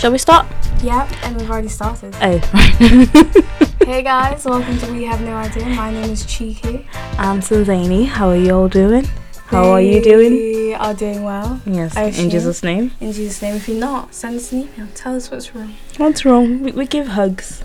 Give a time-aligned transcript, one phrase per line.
[0.00, 0.46] Shall we start?
[0.82, 2.14] Yep, and we've already started.
[2.22, 2.38] Oh,
[3.84, 5.66] hey guys, welcome to We Have No Idea.
[5.66, 6.86] My name is Cheeky.
[7.18, 8.06] I'm Sanzani.
[8.06, 9.04] How are you all doing?
[9.48, 10.32] How are you doing?
[10.32, 11.60] We are doing well.
[11.66, 12.30] Yes, in.
[12.30, 12.92] Jesus' name.
[13.00, 13.56] In Jesus' name.
[13.56, 14.88] If you're not, send us an email.
[14.94, 15.74] Tell us what's wrong.
[15.98, 16.62] What's wrong?
[16.62, 17.62] We, we give hugs.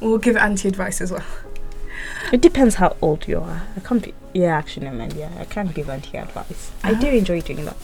[0.00, 1.24] We'll give anti advice as well.
[2.32, 3.62] It depends how old you are.
[3.76, 4.14] I can't be.
[4.34, 5.12] Yeah, actually, no, man.
[5.16, 6.72] Yeah, I can't give anti advice.
[6.82, 7.10] I do Ah.
[7.10, 7.76] enjoy doing that.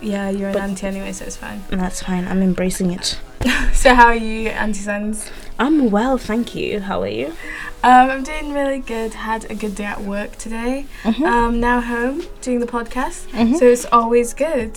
[0.00, 1.62] Yeah, you're But- an anti anyway, so it's fine.
[1.70, 2.26] That's fine.
[2.26, 3.18] I'm embracing it.
[3.72, 5.30] So, how are you, anti sends?
[5.58, 6.80] I'm well, thank you.
[6.80, 7.26] How are you?
[7.84, 9.14] Um, I'm doing really good.
[9.14, 10.86] Had a good day at work today.
[11.04, 11.24] Mm-hmm.
[11.24, 13.28] Um, now home doing the podcast.
[13.30, 13.56] Mhm.
[13.56, 14.72] So, it's always good.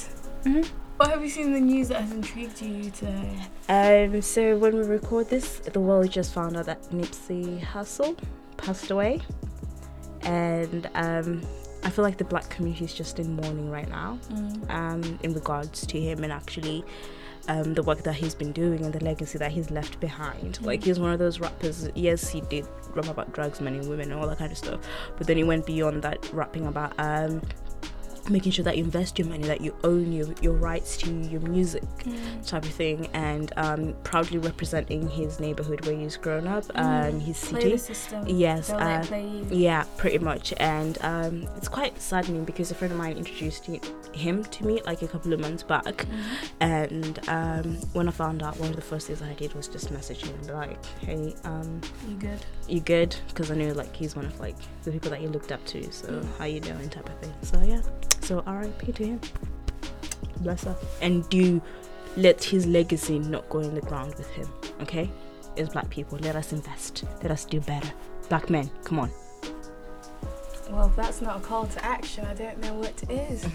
[0.46, 0.68] Mhm.
[0.98, 3.32] What have you seen in the news that has intrigued you today?
[3.68, 8.16] Um, so when we record this, the world just found out that Nipsey Hussle
[8.58, 9.22] passed away,
[10.22, 11.42] and um,
[11.84, 14.20] I feel like the black community is just in mourning right now.
[14.70, 16.84] um, in regards to him and actually
[17.48, 20.62] um, the work that he's been doing and the legacy that he's left behind.
[20.62, 21.90] Like he's one of those rappers.
[21.96, 24.80] Yes, he did rap about drugs, men and women, and all that kind of stuff.
[25.18, 27.42] But then he went beyond that, rapping about um,
[28.30, 31.42] making sure that you invest your money, that you own your your rights to your
[31.42, 31.84] music,
[32.46, 37.38] type of thing, and um, proudly representing his neighborhood where he's grown up, um, his
[37.38, 37.70] city.
[38.28, 39.04] Yes, uh.
[39.52, 40.54] Yeah, pretty much.
[40.58, 43.68] And um, it's quite saddening because a friend of mine introduced
[44.14, 45.84] him to me like a couple of months back.
[45.86, 46.24] Mhm.
[46.60, 49.92] And um, when I found out, one of the first things I did was just
[49.92, 52.40] message him like, hey, um, You good?
[52.68, 53.16] you good?
[53.28, 55.92] Because I knew like he's one of like the people that you looked up to.
[55.92, 57.34] So how you doing type of thing.
[57.42, 57.82] So yeah.
[58.22, 58.92] So R.I.P.
[58.94, 59.22] to him.
[60.38, 60.76] Bless her.
[61.02, 61.62] And do
[62.18, 64.48] let his legacy not go in the ground with him.
[64.82, 65.10] Okay?
[65.58, 67.04] As black people, let us invest.
[67.22, 67.92] Let us do better.
[68.30, 69.12] Black men, come on.
[70.70, 73.46] Well, that's not a call to action, I don't know what is.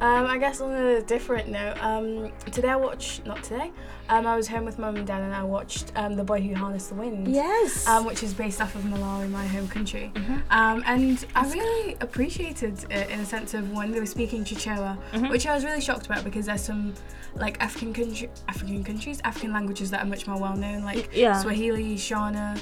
[0.00, 3.70] Um, I guess on a different note, um, today I watched, not today,
[4.10, 6.54] um, I was home with mum and dad and I watched um, The Boy Who
[6.54, 7.28] Harnessed the Wind.
[7.28, 7.86] Yes.
[7.86, 10.10] Um, which is based off of Malawi, my home country.
[10.14, 10.42] Mhm.
[10.50, 14.98] Um, and I really appreciated it in a sense of when they were speaking Chichewa,
[15.12, 15.30] Mhm.
[15.30, 16.92] which I was really shocked about because there's some
[17.36, 21.40] like African country, African countries, African languages that are much more well known, like yeah.
[21.40, 22.60] Swahili, Shona,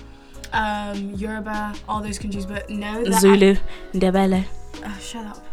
[0.52, 2.46] um, Yoruba, all those countries.
[2.46, 3.56] But no, Zulu,
[3.94, 4.44] Ndebele.
[4.84, 5.44] Oh, shut up.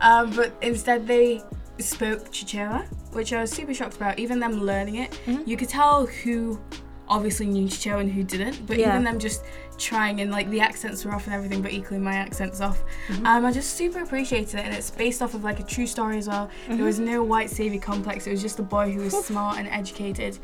[0.00, 1.42] Um, but instead, they
[1.78, 4.18] spoke Chichewa, which I was super shocked about.
[4.18, 5.46] Even them learning it, Mhm.
[5.46, 6.60] you could tell who
[7.08, 8.66] obviously knew Chichewa and who didn't.
[8.66, 8.90] But Yeah.
[8.90, 9.42] even them just
[9.78, 12.82] trying and like the accents were off and everything, but equally my accent's off.
[13.08, 13.26] Mhm.
[13.26, 16.18] Um, I just super appreciated it, and it's based off of like a true story
[16.18, 16.50] as well.
[16.68, 18.26] There was no white savior complex.
[18.26, 20.38] It was just a boy who was smart and educated,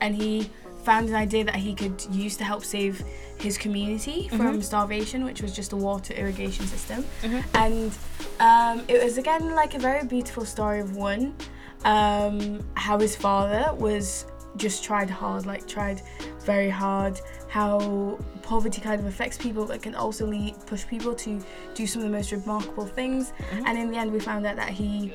[0.00, 0.50] and he
[0.88, 3.04] found an idea that he could use to help save
[3.36, 4.64] his community from Mhm.
[4.64, 7.04] starvation, which was just a water irrigation system.
[7.22, 7.44] Mhm.
[7.64, 7.92] And
[8.40, 11.34] um, it was again like a very beautiful story of one,
[11.84, 12.36] um,
[12.84, 14.24] how his father was
[14.56, 16.00] just tried hard, like tried
[16.48, 17.20] very hard.
[17.48, 21.30] How poverty kind of affects people, but can also lead, push people to
[21.74, 23.32] do some of the most remarkable things.
[23.52, 23.62] Mhm.
[23.66, 25.12] And in the end, we found out that he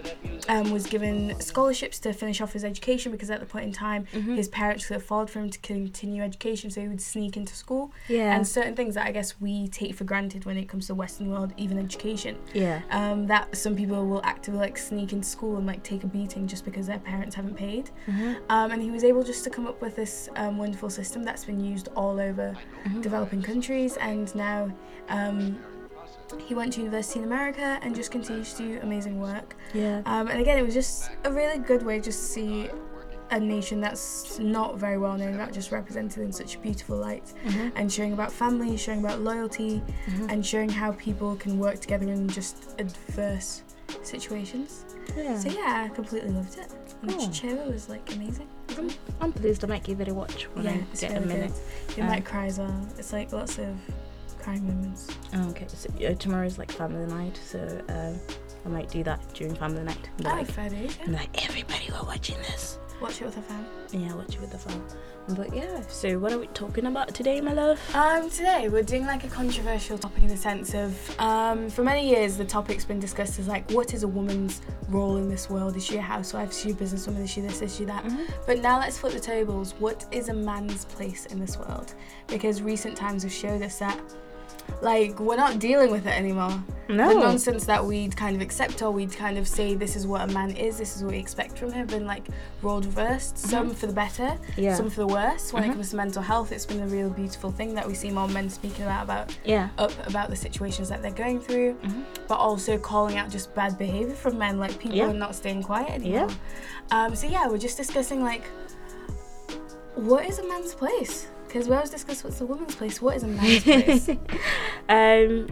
[0.50, 4.06] um, was given scholarships to finish off his education because at the point in time,
[4.14, 4.36] Mhm.
[4.36, 7.92] his parents could afford for him to continue education, so he would sneak into school.
[8.08, 8.36] yeah.
[8.36, 11.30] And certain things that I guess we take for granted when it comes to Western
[11.32, 12.82] world, even education, yeah.
[12.92, 16.46] um, that some people will actively like sneak into school and like take a beating
[16.48, 17.90] just because their parents haven't paid.
[18.08, 18.36] Mhm.
[18.50, 21.46] Um, and he was able just to come up with this um, wonderful system that's
[21.46, 22.56] been used all over
[23.02, 24.72] developing countries, and now
[25.10, 25.58] um,
[26.48, 29.56] he went to university in America and just continues to do amazing work.
[29.74, 30.02] Yeah.
[30.06, 32.70] Um, and again, it was just a really good way just to see
[33.32, 37.34] a nation that's not very well known, not just represented in such a beautiful light,
[37.46, 37.72] Mhm.
[37.76, 40.32] and showing about family, showing about loyalty, Mhm.
[40.32, 43.64] and showing how people can work together in just adverse
[44.04, 44.86] situations.
[45.18, 45.38] yeah.
[45.38, 46.68] So yeah, I completely loved it.
[47.02, 47.12] And.
[47.12, 48.48] Chichewa was like amazing.
[49.22, 49.64] I'm pleased.
[49.64, 51.52] I might give it a watch when yeah, I get really a minute.
[51.88, 51.98] good.
[51.98, 52.88] You Um, might cry as well.
[52.98, 53.68] It's like lots of
[54.40, 55.08] crying moments.
[55.36, 55.66] Oh, okay.
[55.68, 57.60] So uh, tomorrow's like family night, so
[57.90, 58.20] um,
[58.66, 60.10] I might do that during family night.
[60.18, 61.06] Be Oh, like, dues, yeah.
[61.06, 62.78] I'm like, everybody, we're watching this.
[63.04, 63.66] Watch it with a fan.
[63.92, 64.82] Yeah, watch it with the fam.
[65.36, 65.82] But yeah.
[65.90, 67.78] So what are we talking about today, my love?
[67.94, 72.10] Um, today we're doing like a controversial topic in the sense of, um, for many
[72.10, 75.76] years the topic's been discussed as like, what is a woman's role in this world?
[75.76, 76.52] Is she a housewife?
[76.52, 77.24] Is she a businesswoman?
[77.24, 77.62] Is she this?
[77.62, 78.06] Is she that?
[78.06, 78.26] Mhm.
[78.48, 79.74] But now let's flip the tables.
[79.80, 81.96] What is a man's place in this world?
[82.28, 84.00] Because recent times have showed us that,
[84.82, 86.52] like, we're not dealing with it anymore.
[86.90, 87.08] No.
[87.14, 90.30] The nonsense that we'd kind of accept or we'd kind of say this is what
[90.30, 92.26] a man is, this is what we expect from him, been like
[92.62, 93.38] rolled reversed.
[93.38, 94.76] Some for the better, yeah.
[94.76, 95.54] some for the worse.
[95.54, 95.70] When Mhm.
[95.70, 98.28] it comes to mental health, it's been a real beautiful thing that we see more
[98.28, 99.70] men speaking about about yeah.
[99.78, 102.04] up about the situations that they're going through, Mhm.
[102.28, 105.10] but also calling out just bad behavior from men, like people Yeah.
[105.10, 106.28] are not staying quiet anymore.
[106.92, 108.44] Um, so yeah, we're just discussing like
[109.96, 111.28] what is a man's place?
[111.54, 113.00] Because we always discuss what's a woman's place.
[113.00, 114.10] What is a man's place?
[114.90, 115.48] um,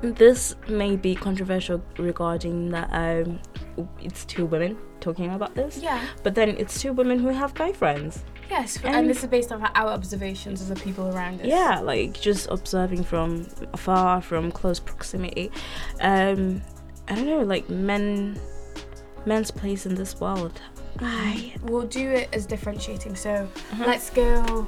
[0.00, 3.38] this may be controversial regarding that um,
[4.00, 5.76] it's two women talking about this.
[5.76, 6.02] yeah.
[6.22, 8.24] But then it's two women who have guy friends.
[8.48, 11.46] Yes, and, And- this is based on our observations of the people around us.
[11.46, 15.50] Yeah, like just observing from afar, from close proximity.
[16.00, 16.62] Um,
[17.08, 18.40] I don't know, like men,
[19.26, 20.58] men's place in this world.
[20.98, 23.16] I We'll do it as differentiating.
[23.16, 23.84] So Uh-huh.
[23.86, 24.66] let's go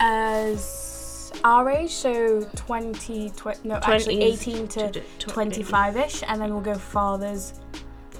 [0.00, 6.40] as our age, so 20, tw- no, actually 18 to to- to- 25 ish, and
[6.40, 7.54] then we'll go fathers.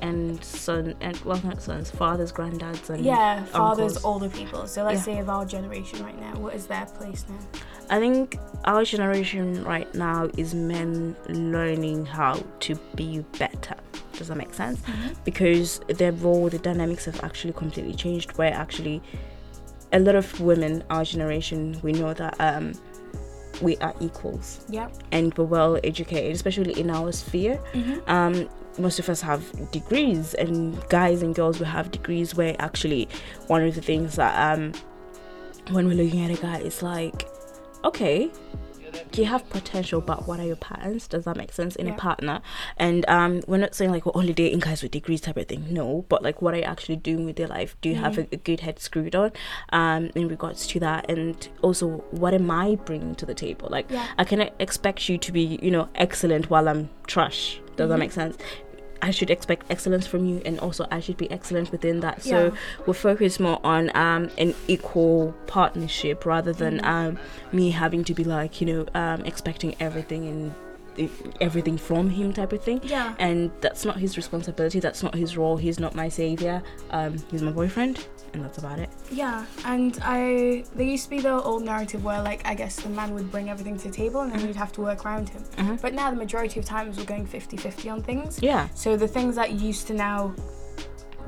[0.01, 4.05] and son and well not sons, fathers, granddads, and Yeah, fathers, uncles.
[4.05, 4.65] older people.
[4.69, 5.15] So let's Yeah.
[5.15, 7.35] say of our generation right now, what is their place now?
[7.91, 13.75] I think our generation right now is men learning how to be better.
[14.13, 14.79] Does that make sense?
[14.83, 15.15] Mm-hmm.
[15.25, 18.39] Because their role, the dynamics have actually completely changed.
[18.39, 19.03] Where actually,
[19.93, 22.73] a lot of women, our generation, we know that um,
[23.63, 24.93] we are equals Yep.
[25.13, 27.59] and we're well educated, especially in our sphere.
[27.73, 28.11] Mm-hmm.
[28.11, 28.49] Um,
[28.79, 29.43] most of us have
[29.73, 32.35] degrees, and guys and girls will have degrees.
[32.37, 33.09] Where actually,
[33.49, 34.73] one of the things that um,
[35.71, 37.29] when we're looking at a guy, it's like,
[37.85, 38.31] okay,
[39.15, 41.09] you have potential, but what are your patterns?
[41.09, 41.95] Does that make sense in Yeah.
[41.95, 42.41] a partner?
[42.77, 45.67] And um, we're not saying like we're only dating guys with degrees type of thing.
[45.71, 47.77] No, but like what are you actually doing with your life?
[47.81, 48.35] Do you have a, Mm-hmm.
[48.35, 49.33] a good head screwed on?
[49.71, 53.69] Um, in regards to that, and also what am I bringing to the table?
[53.71, 54.07] Like Yeah.
[54.19, 57.61] I cannot expect you to be, you know, excellent while I'm trash.
[57.77, 58.01] Does that Mhm.
[58.01, 58.37] make sense?
[59.01, 62.23] I should expect excellence from you, and also I should be excellent within that.
[62.23, 62.51] So Yeah.
[62.87, 66.85] we'll focus more on um, an equal partnership rather than Mhm.
[66.87, 67.19] um,
[67.53, 70.55] me having to be like, you know, um, expecting everything and
[71.41, 72.81] everything from him type of thing.
[72.83, 73.15] Yeah.
[73.19, 74.81] And that's not his responsibility.
[74.81, 75.57] That's not his role.
[75.57, 76.63] He's not my savior.
[76.91, 78.91] Um, he's my boyfriend, and that's about it.
[79.11, 82.89] Yeah, and I there used to be the old narrative where like I guess the
[82.91, 85.43] man would bring everything to the table and then you'd have to work around him.
[85.57, 85.81] Mhm.
[85.81, 88.39] But now the majority of times we're going 50-50 on things.
[88.43, 88.69] Yeah.
[88.75, 90.35] So the things that used to now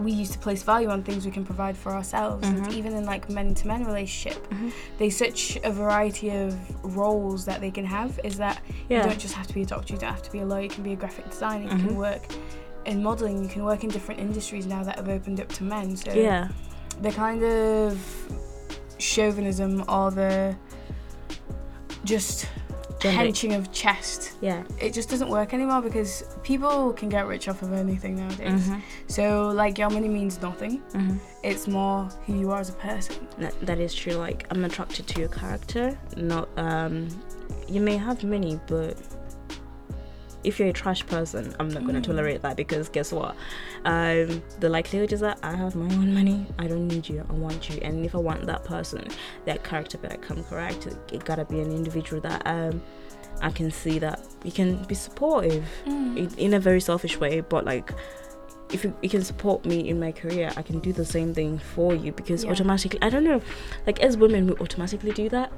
[0.01, 2.73] we used to place value on things we can provide for ourselves and Mhm.
[2.73, 4.73] even in like men to men relationship Mhm.
[4.99, 6.57] there's such a variety of
[6.97, 9.03] roles that they can have is that Yeah.
[9.03, 10.63] you don't just have to be a doctor you don't have to be a lawyer
[10.63, 11.87] you can be a graphic designer you Mhm.
[11.87, 12.23] can work
[12.87, 15.97] in modeling you can work in different industries now that have opened up to men
[15.97, 16.49] so Yeah.
[17.03, 17.99] the kind of
[18.99, 20.55] chauvinism or the
[22.05, 22.47] just
[23.09, 24.63] henching of chest Yeah.
[24.79, 28.83] it just doesn't work anymore because people can get rich off of anything nowadays Mhm.
[29.09, 31.19] so like your money means nothing Mhm.
[31.43, 34.15] it's more who you are as a person That, that is true.
[34.15, 35.97] Like I'm attracted to your character.
[36.17, 37.09] Not um,
[37.69, 38.97] you may have money, but
[40.45, 42.05] if you're a trash person, I'm not gonna Mm.
[42.05, 43.35] tolerate that because guess what?
[43.85, 46.47] Um, the likelihood is that I have my own money.
[46.59, 47.25] I don't need you.
[47.29, 47.79] I want you.
[47.83, 49.05] And if I want that person,
[49.45, 50.87] that character better come correct.
[51.13, 52.83] It, gotta be an individual that um,
[53.43, 57.65] I can see that you can be supportive in, in a very selfish way, but
[57.65, 57.93] like.
[58.73, 61.59] If you, you can support me in my career, I can do the same thing
[61.59, 62.53] for you because Yeah.
[62.53, 63.43] automatically, I don't know,
[63.85, 65.51] like as women, we automatically do that.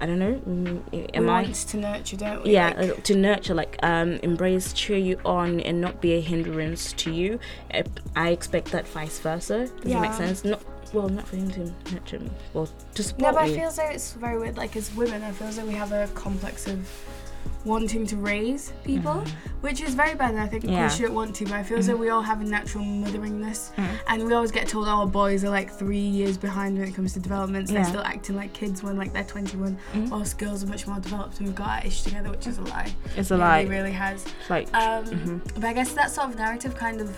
[0.00, 0.34] I don't know.
[0.34, 1.44] mm, we I?
[1.44, 2.52] to nurture don't we?
[2.52, 6.20] Yeah Like, uh, to nurture like um embrace cheer you on and not be a
[6.20, 7.38] hindrance to you.
[7.72, 7.82] Uh,
[8.14, 9.68] i expect that vice versa.
[9.82, 10.44] Does it make sense?
[10.44, 10.62] Not
[10.92, 12.30] well not for him to nurture me.
[12.54, 13.54] Well to no but i me.
[13.56, 15.92] feel as though it's very weird like as women i feel as though we have
[15.92, 16.78] a complex of
[17.66, 19.28] wanting to raise people Mhm.
[19.60, 20.84] which is very bad and i think Yeah.
[20.84, 21.98] we shouldn't want to but i feel as though Mhm.
[22.06, 23.88] we all have a natural motheringness Mhm.
[24.08, 27.12] and we always get told our boys are like three years behind when it comes
[27.14, 27.78] to developments Yeah.
[27.82, 30.12] they're still acting like kids when like they're 21 Mhm.
[30.20, 32.62] us girls are much more developed and we've got our ish together which is a
[32.62, 35.40] lie it's a It lie really, really has it's like um mhm.
[35.56, 37.10] but i guess that sort of narrative kind of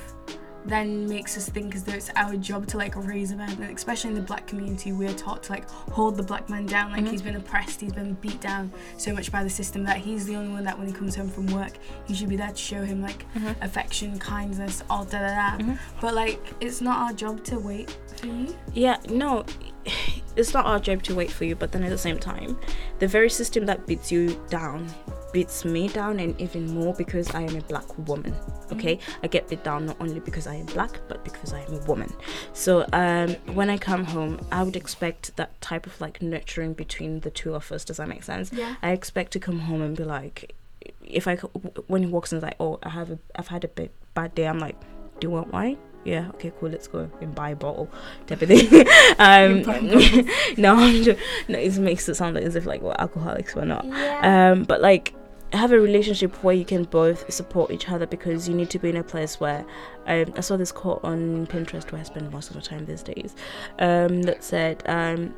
[0.66, 3.76] then makes us think as though it's our job to like raise a man and
[3.76, 7.04] especially in the black community we're taught to like hold the black man down like
[7.04, 7.10] Mhm.
[7.10, 10.34] he's been oppressed he's been beat down so much by the system that he's the
[10.36, 11.72] only one that when he comes home from work
[12.06, 13.54] you should be there to show him like Mhm.
[13.62, 15.78] affection kindness all da da da Mhm.
[16.00, 19.44] but like it's not our job to wait for you yeah no
[20.36, 22.58] it's not our job to wait for you but then at the same time
[22.98, 24.86] the very system that beats you down
[25.32, 28.34] beats me down and even more because i am a black woman
[28.72, 28.98] okay?
[29.22, 31.78] I get beat down not only because i am black but because i am a
[31.84, 32.12] woman.
[32.52, 37.20] So um when i come home i would expect that type of like nurturing between
[37.20, 37.84] the two of us.
[37.84, 38.52] Does that make sense?
[38.52, 38.76] Yeah.
[38.82, 40.54] I expect to come home and be like
[41.02, 43.90] if i when he walks in like oh i have a i've had a bit
[44.14, 44.78] bad day i'm like
[45.20, 45.76] do you want wine?
[46.04, 47.90] Yeah okay cool let's go and buy a bottle
[48.26, 48.86] type of thing.
[49.18, 49.62] Um
[50.56, 53.64] no i'm just no it makes it sound like as if like we're alcoholics we're
[53.64, 53.84] not.
[53.84, 54.52] Yeah.
[54.52, 55.14] Um but like
[55.52, 58.90] have a relationship where you can both support each other because you need to be
[58.90, 59.64] in a place where
[60.06, 63.02] um, I saw this quote on Pinterest where I spend most of the time these
[63.02, 63.34] days
[63.78, 65.34] um, that said um,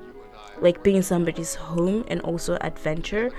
[0.60, 3.30] like being somebody's home and also adventure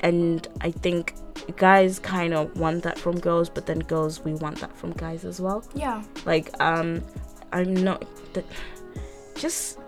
[0.00, 1.14] and I think
[1.56, 5.24] guys kind of want that from girls but then girls we want that from guys
[5.24, 6.02] as well Yeah.
[6.26, 7.02] like um
[7.52, 8.04] I'm not
[8.34, 8.44] that
[9.36, 9.78] just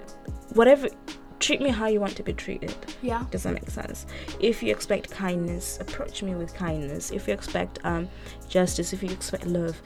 [0.55, 0.89] whatever
[1.45, 2.75] treat me how you want to be treated.
[3.03, 3.23] Yeah.
[3.31, 4.07] does that make sense?
[4.41, 7.11] If you expect kindness approach me with kindness.
[7.11, 8.09] If you expect um
[8.49, 9.77] justice if you expect love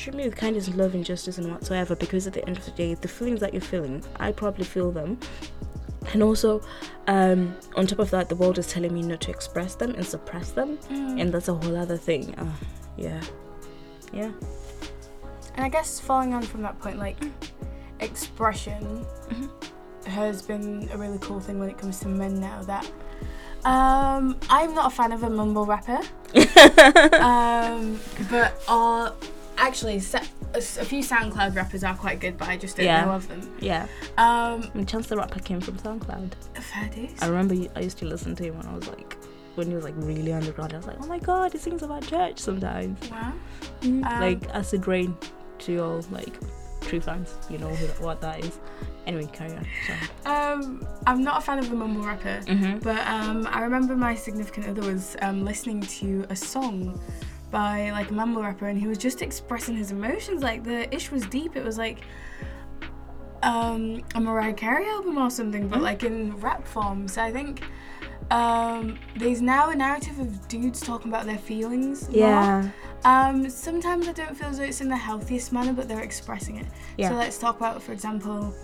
[0.00, 2.70] treat me with kindness love and justice and whatsoever because at the end of the
[2.82, 3.96] day the feelings that you're feeling
[4.26, 5.10] i probably feel them.
[6.12, 6.50] And also
[7.14, 7.40] um
[7.78, 10.48] on top of that the world is telling me not to express them and suppress
[10.52, 10.70] them.
[10.88, 11.20] Mm.
[11.20, 12.24] and that's a whole other thing.
[12.42, 12.52] Uh,
[12.96, 13.20] yeah.
[14.12, 14.32] Yeah.
[15.54, 17.18] And I guess following on from that point, like
[18.00, 18.82] expression
[19.30, 19.50] Mhm.
[20.08, 22.62] Has been a really cool thing when it comes to men now.
[22.62, 22.84] That
[23.64, 26.00] um, I'm not a fan of a mumble rapper,
[27.20, 28.00] um,
[28.30, 29.12] but uh,
[29.56, 30.22] actually, sa-
[30.54, 33.04] a, few SoundCloud rappers are quite good, but I just don't Yeah.
[33.04, 33.40] know of them.
[33.60, 33.86] yeah
[34.16, 36.90] Um, and chance the rapper came from soundcloud fair.
[37.20, 39.16] I remember you- I used to listen to him when I was like,
[39.56, 40.72] when he was like really underground.
[40.72, 42.98] I was like, oh my god, he sings about church sometimes.
[43.10, 43.32] Wow.
[43.82, 44.04] Mm.
[44.06, 45.16] Um, like acid rain
[45.60, 46.32] to all like
[46.80, 48.58] true fans, you know who, what that is.
[49.06, 49.66] Anyway, carry on.
[50.26, 52.40] Um, I'm not a fan of the mumble rapper.
[52.46, 52.78] Mm-hmm.
[52.80, 57.00] But um, I remember my significant other was um, listening to a song
[57.50, 60.42] by like a mumble rapper, and he was just expressing his emotions.
[60.42, 61.56] Like the ish was deep.
[61.56, 62.00] It was like
[63.42, 65.82] um, a Mariah Carey album or something, but Mm.
[65.82, 67.08] like in rap form.
[67.08, 67.62] So I think
[68.30, 72.08] um, there's now a narrative of dudes talking about their feelings.
[72.62, 72.72] more.
[73.04, 76.56] Um, sometimes I don't feel as though it's in the healthiest manner, but they're expressing
[76.56, 76.66] it.
[76.96, 77.10] Yeah.
[77.10, 78.54] So let's talk about, for example,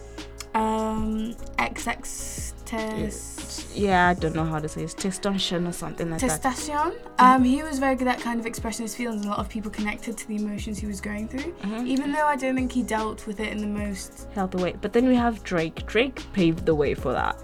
[0.55, 3.76] um, XX test.
[3.76, 4.85] yeah, I don't know how to say it.
[4.85, 6.43] It's testosterone or something like that.
[6.43, 6.95] Testacion.
[7.19, 9.49] Um, he was very good at kind of expressing his feelings, and a lot of
[9.49, 11.53] people connected to the emotions he was going through.
[11.62, 11.87] Mhm.
[11.87, 14.26] Even though I don't think he dealt with it in the most.
[14.35, 14.75] Healthy way.
[14.81, 15.87] But then we have Drake.
[15.87, 17.37] Drake paved the way for that.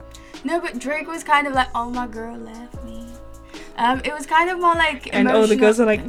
[0.43, 3.07] No, but Drake was kind of like, "Oh, my girl left me."
[3.77, 5.41] Um, it was kind of more like And emotional.
[5.43, 6.01] all the girls are like,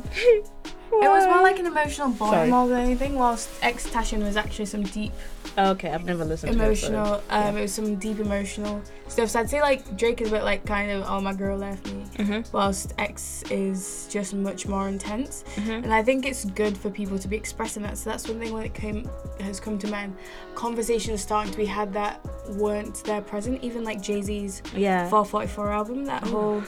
[0.93, 4.65] It was more like an emotional bond more than anything, whilst X Tashin was actually
[4.65, 5.13] some deep
[5.57, 6.75] okay, I've never listened to it.
[6.77, 7.24] so- emotional.
[7.29, 9.29] Um, it was some deep emotional stuff.
[9.29, 11.86] So I'd say like Drake is a bit like kind of, "Oh, my girl left
[11.91, 15.43] me," Mhm, whilst X is just much more intense.
[15.55, 15.83] mhm.
[15.83, 17.98] And I think it's good for people to be expressing that.
[17.98, 19.10] So that's one thing when it came
[19.41, 20.15] has come to men.
[20.55, 22.19] Conversations starting to be had that
[22.50, 23.62] weren't there present.
[23.63, 25.10] Even like Jay Z's Yeah.
[25.10, 26.63] 444 album, that whole.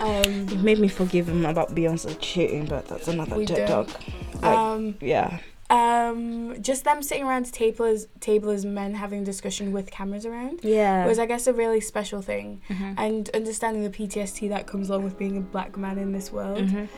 [0.00, 3.88] Um, It made me forgive him about Beyonce cheating, but that's another We talk.
[4.34, 5.38] Like, um, yeah.
[5.70, 10.26] um, just them sitting around table as table as men having a discussion with cameras
[10.26, 11.06] around Yeah.
[11.06, 12.60] was, I guess, a really special thing.
[12.68, 12.94] Mhm.
[12.98, 16.58] And understanding the PTSD that comes along with being a black man in this world
[16.68, 16.88] Mhm.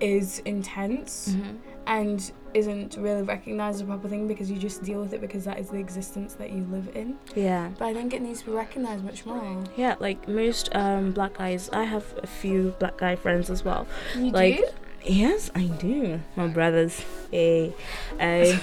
[0.00, 1.34] is intense.
[1.36, 1.56] Mhm.
[1.86, 5.44] and isn't really recognised as a proper thing because you just deal with it because
[5.44, 7.18] that is the existence that you live in.
[7.34, 7.70] Yeah.
[7.78, 9.64] But I think it needs to be recognised much more.
[9.76, 13.86] Yeah, like most um, black guys, I have a few black guy friends as well.
[14.16, 14.66] You Like, do?
[15.04, 16.20] Yes, I do.
[16.36, 17.02] My brothers.
[17.30, 17.72] Hey.
[18.18, 18.60] I,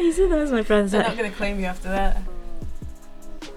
[0.00, 0.92] I see them as my brothers.
[0.92, 2.22] They're not going to claim you after that.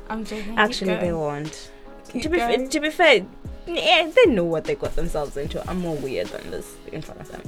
[0.10, 0.58] I'm joking.
[0.58, 1.72] Actually, they won't.
[2.10, 2.70] Keep to be going.
[2.70, 3.26] to be fair,
[3.66, 5.68] yeah, they know what they got themselves into.
[5.70, 7.42] I'm more weird than this in front of them.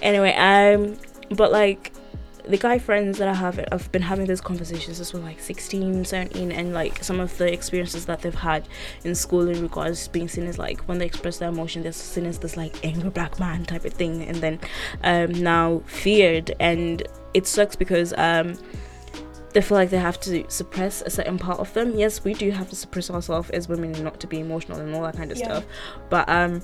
[0.00, 0.96] Anyway, um,
[1.30, 1.92] but like
[2.46, 6.04] the guy friends that I have, I've been having these conversations as well, like 16,
[6.04, 8.68] 17, and like some of the experiences that they've had
[9.02, 11.90] in school in regards to being seen as like when they express their emotion, they're
[11.92, 14.60] seen as this like angry black man type of thing, and then
[15.02, 17.02] um, now feared, and
[17.34, 18.56] it sucks because um,
[19.52, 21.98] they feel like they have to suppress a certain part of them.
[21.98, 25.02] Yes, we do have to suppress ourselves as women not to be emotional and all
[25.02, 25.46] that kind of Yeah.
[25.46, 25.64] stuff.
[26.10, 26.62] But um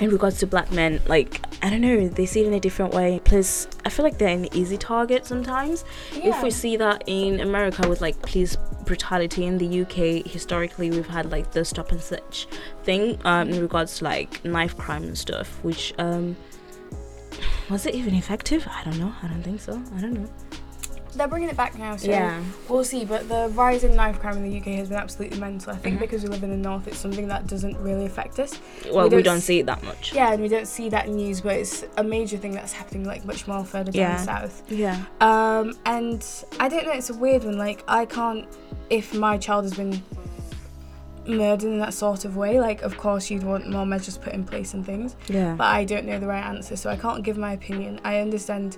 [0.00, 2.92] in regards to black men, like I don't know, they see it in a different
[2.92, 3.20] way.
[3.24, 5.84] Plus I feel like they're an easy target sometimes.
[6.12, 11.06] If we see that in America with like police brutality in the UK, historically we've
[11.06, 12.46] had like the stop and search
[12.82, 16.36] thing um, in regards to like knife crime and stuff, which um
[17.70, 18.66] was it even effective?
[18.68, 19.12] I don't know.
[19.22, 19.82] I don't think so.
[19.96, 20.28] I don't know.
[21.14, 22.42] They're bringing it back now, so yeah.
[22.68, 23.04] we'll see.
[23.04, 25.72] But the rise in knife crime in the UK has been absolutely mental.
[25.72, 26.00] I think Mhm.
[26.00, 28.58] because we live in the north, it's something that doesn't really affect us.
[28.92, 30.12] Well, we we don't don't see it that much.
[30.14, 33.04] Yeah, and we don't see that in news, but it's a major thing that's happening
[33.04, 34.16] like much more further down Yeah.
[34.16, 34.62] south.
[34.68, 34.98] Yeah.
[35.20, 36.24] Um, and
[36.60, 37.58] I don't know, it's a weird one.
[37.58, 38.46] Like, I can't,
[38.90, 40.02] if my child has been
[41.26, 44.44] murdered in that sort of way, like, of course, you'd want more measures put in
[44.44, 45.54] place and things, Yeah.
[45.56, 47.98] but I don't know the right answer, so I can't give my opinion.
[48.04, 48.76] I understand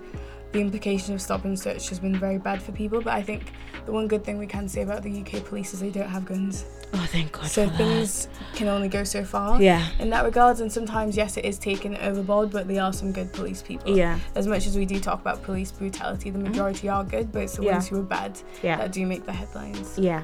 [0.52, 3.00] the implication of stop and search has been very bad for people.
[3.02, 3.52] But I think
[3.84, 6.24] the one good thing we can say about the UK police is they don't have
[6.24, 6.64] guns.
[6.94, 7.46] Oh, thank God.
[7.46, 9.60] so things can only go so far.
[9.60, 9.86] Yeah.
[9.98, 10.60] in that regards.
[10.60, 13.96] And sometimes, yes, it is taken overboard, but there are some good police people.
[13.96, 14.18] Yeah.
[14.34, 17.56] As much as we do talk about police brutality, the majority are good, but it's
[17.56, 17.72] the Yeah.
[17.72, 18.76] ones who are bad Yeah.
[18.76, 19.98] that do make the headlines.
[19.98, 20.22] Yeah,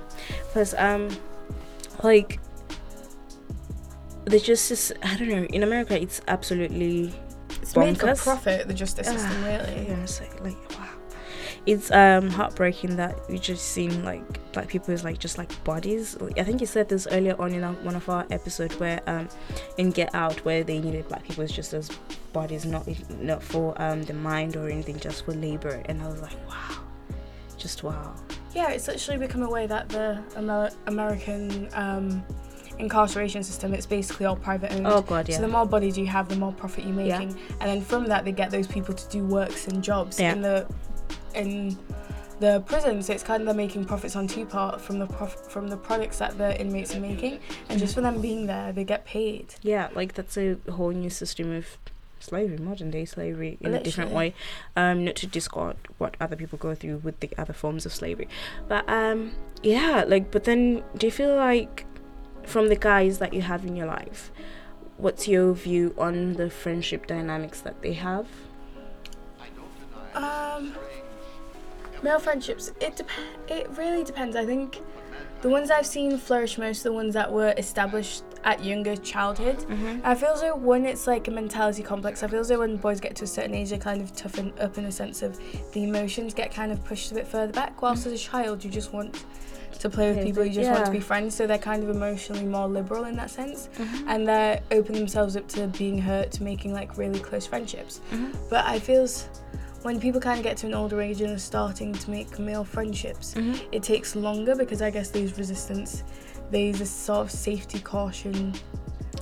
[0.48, 1.08] because um,
[2.02, 2.38] like
[4.24, 4.92] the justice.
[5.02, 5.44] I don't know.
[5.46, 7.12] In America, it's absolutely
[7.62, 9.86] It's made for profit, the justice system, Ah, really.
[9.88, 10.02] yeah.
[10.02, 10.88] It's like, like wow.
[11.64, 16.16] It's um heartbreaking that we just seen like black people as like just like bodies.
[16.36, 19.28] I think you said this earlier on in our, one of our episodes where um
[19.78, 21.88] in Get Out where they needed black people just as
[22.32, 22.84] bodies, not
[23.20, 25.80] not for um the mind or anything, just for labor.
[25.86, 26.80] And I was like, wow,
[27.56, 28.14] just wow.
[28.54, 32.22] Yeah, it's actually become a way that the Amer- American um,
[32.82, 34.86] incarceration system, it's basically all private owned.
[34.86, 35.36] Oh God, yeah.
[35.36, 37.36] So the more bodies you have, the more profit you're making, Yeah.
[37.60, 40.32] and then from that they get those people to do works and jobs Yeah.
[40.34, 40.66] in the
[41.34, 41.78] in
[42.40, 43.02] the prison.
[43.02, 46.18] So it's kind of making profits on two part from the prof- from the products
[46.18, 49.54] that the inmates are making, and just for them being there, they get paid.
[49.62, 51.78] Yeah, like that's a whole new system of
[52.18, 54.32] slavery, modern day slavery in a different way.
[54.76, 58.28] Um, not to discard what other people go through with the other forms of slavery,
[58.68, 61.84] but um, yeah, like, but then do you feel like
[62.44, 64.30] from the guys that you have in your life,
[64.96, 68.26] what's your view on the friendship dynamics that they have?
[70.14, 70.74] Um,
[72.02, 72.72] male friendships.
[72.80, 73.08] It dep-
[73.48, 74.36] It really depends.
[74.36, 74.80] I think
[75.40, 79.58] the ones I've seen flourish most are the ones that were established at younger childhood.
[79.58, 80.00] Mm-hmm.
[80.04, 82.76] I feel as though when it's like a mentality complex, I feel as though when
[82.76, 85.38] boys get to a certain age, they kind of toughen up in a sense of
[85.72, 87.80] the emotions get kind of pushed a bit further back.
[87.80, 89.24] Whilst as a child, you just want
[89.80, 92.44] to play with people, you just want to be friends, so they're kind of emotionally
[92.44, 94.08] more liberal in that sense, Mm-hmm.
[94.08, 98.00] and they open themselves up to being hurt, to making like really close friendships.
[98.12, 98.32] Mm-hmm.
[98.50, 99.28] But I feels
[99.82, 102.64] when people kind of get to an older age and are starting to make male
[102.64, 103.68] friendships, Mm-hmm.
[103.72, 106.04] it takes longer because I guess there's resistance,
[106.50, 108.54] there's a sort of safety caution.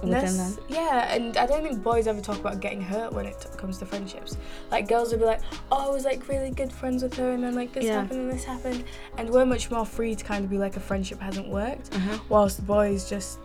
[0.02, 0.56] Within them.
[0.68, 3.78] Yeah, and I don't think boys ever talk about getting hurt when it t- comes
[3.78, 4.36] to friendships.
[4.70, 7.42] Like girls will be like, "Oh, I was like really good friends with her, and
[7.42, 8.00] then like this Yeah.
[8.02, 8.84] happened and this happened,"
[9.18, 12.18] and we're much more free to kind of be like a friendship hasn't worked, Uh-huh.
[12.28, 13.38] whilst the boys just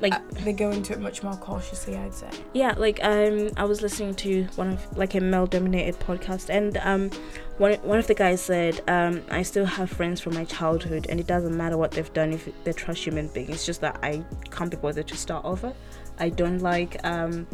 [0.00, 1.96] Like uh, they go into it much more cautiously.
[1.96, 2.30] I'd say.
[2.52, 6.76] yeah like um i was listening to one of like a male dominated podcast and
[6.78, 7.10] um
[7.58, 11.20] one, one of the guys said um i still have friends from my childhood and
[11.20, 14.24] it doesn't matter what they've done if they're trash human beings it's just that i
[14.50, 15.72] can't be bothered to start over
[16.18, 17.46] i don't like um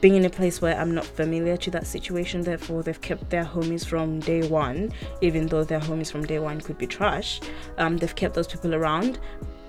[0.00, 3.44] being in a place where I'm not familiar to that situation, therefore they've kept their
[3.44, 7.40] homies from day one, even though their homies from day one could be trash.
[7.76, 9.18] Um, they've kept those people around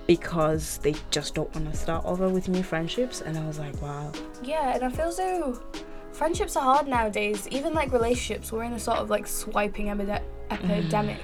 [0.06, 3.20] because they just don't want to start over with new friendships.
[3.20, 4.12] And I was like, wow,
[4.42, 5.60] Yeah, and I feel though
[6.12, 7.48] friendships are hard nowadays.
[7.50, 11.18] Even like relationships, we're in a sort of like swiping epide- epidemic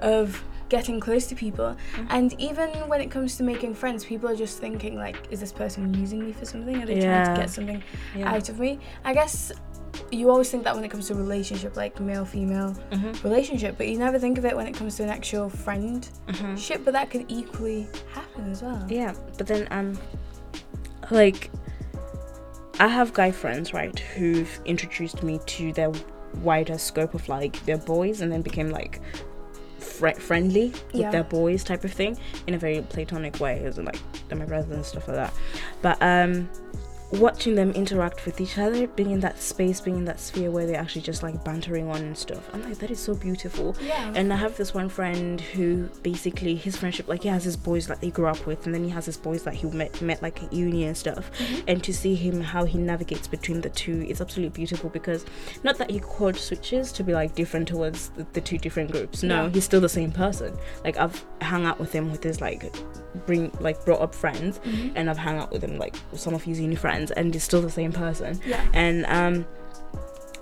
[0.00, 0.02] mm.
[0.02, 1.76] of getting close to people.
[1.96, 2.06] Mm.
[2.10, 5.52] And even when it comes to making friends, people are just thinking like, is this
[5.52, 6.82] person using me for something?
[6.82, 7.82] Are they trying to get something
[8.16, 8.78] yeah, out of me?
[9.04, 9.52] I guess
[10.10, 13.22] you always think that when it comes to relationship, like male female Mhm.
[13.24, 16.12] relationship, but you never think of it when it comes to an actual friendship.
[16.28, 16.84] Mhm.
[16.84, 18.84] But that could equally happen as well.
[18.88, 19.14] yeah.
[19.38, 19.98] But then um,
[21.10, 21.50] like
[22.80, 25.92] I have guy friends right who've introduced me to their
[26.42, 29.00] wider scope of like their boys, and then became like
[29.78, 31.10] fri friendly with Yeah.
[31.10, 34.46] their boys type of thing in a very platonic way, as in like they're my
[34.46, 35.34] brothers and stuff like that.
[35.82, 36.48] But um,
[37.12, 40.66] watching them interact with each other, being in that space, being in that sphere where
[40.66, 43.76] they're actually just like bantering on and stuff, I'm like that is so beautiful.
[43.80, 44.12] Yeah.
[44.14, 47.86] And I have this one friend who basically his friendship, like he has his boys
[47.88, 50.22] that he grew up with, and then he has his boys that he met met
[50.22, 51.30] like at uni and stuff.
[51.68, 55.24] And to see him how he navigates between the two, it's absolutely beautiful because
[55.62, 59.22] not that he code switches to be like different towards the, the two different groups.
[59.22, 59.50] No, Yeah.
[59.50, 60.56] he's still the same person.
[60.84, 62.72] Like I've hung out with him with his like
[63.26, 64.92] bring like brought up friends, Mhm.
[64.94, 67.60] and I've hung out with him like some of his uni friends, and he's still
[67.62, 68.64] the same person Yeah.
[68.72, 69.44] and um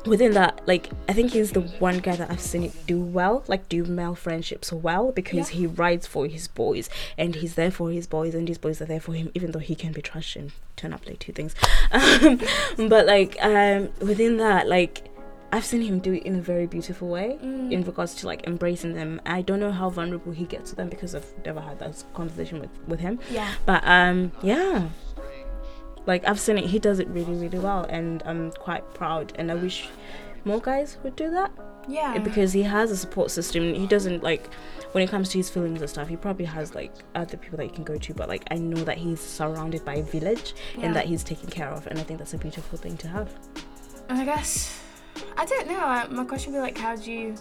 [0.07, 3.45] within that like i think he's the one guy that i've seen it do well
[3.49, 5.59] like do male friendships well because Yeah.
[5.59, 8.87] he rides for his boys and he's there for his boys and his boys are
[8.87, 11.55] there for him even though he can be trash and turn up like two things
[11.93, 12.41] um,
[12.89, 15.05] but like um within that like
[15.53, 17.71] i've seen him do it in a very beautiful way Mm.
[17.71, 20.89] in regards to like embracing them i don't know how vulnerable he gets to them
[20.89, 23.53] because i've never had that conversation with with him Yeah.
[23.67, 24.89] but um yeah
[26.07, 29.51] like i've seen it he does it really really well and i'm quite proud and
[29.51, 29.89] i wish
[30.45, 31.51] more guys would do that
[31.89, 32.17] Yeah.
[32.19, 34.53] because he has a support system he doesn't like
[34.93, 37.65] when it comes to his feelings and stuff he probably has like other people that
[37.65, 40.87] he can go to but like i know that he's surrounded by a village Yeah.
[40.87, 43.31] and that he's taken care of and i think that's a beautiful thing to have
[44.09, 44.77] And I guess
[45.37, 46.07] I don't know.
[46.17, 47.35] My question would be like, how do you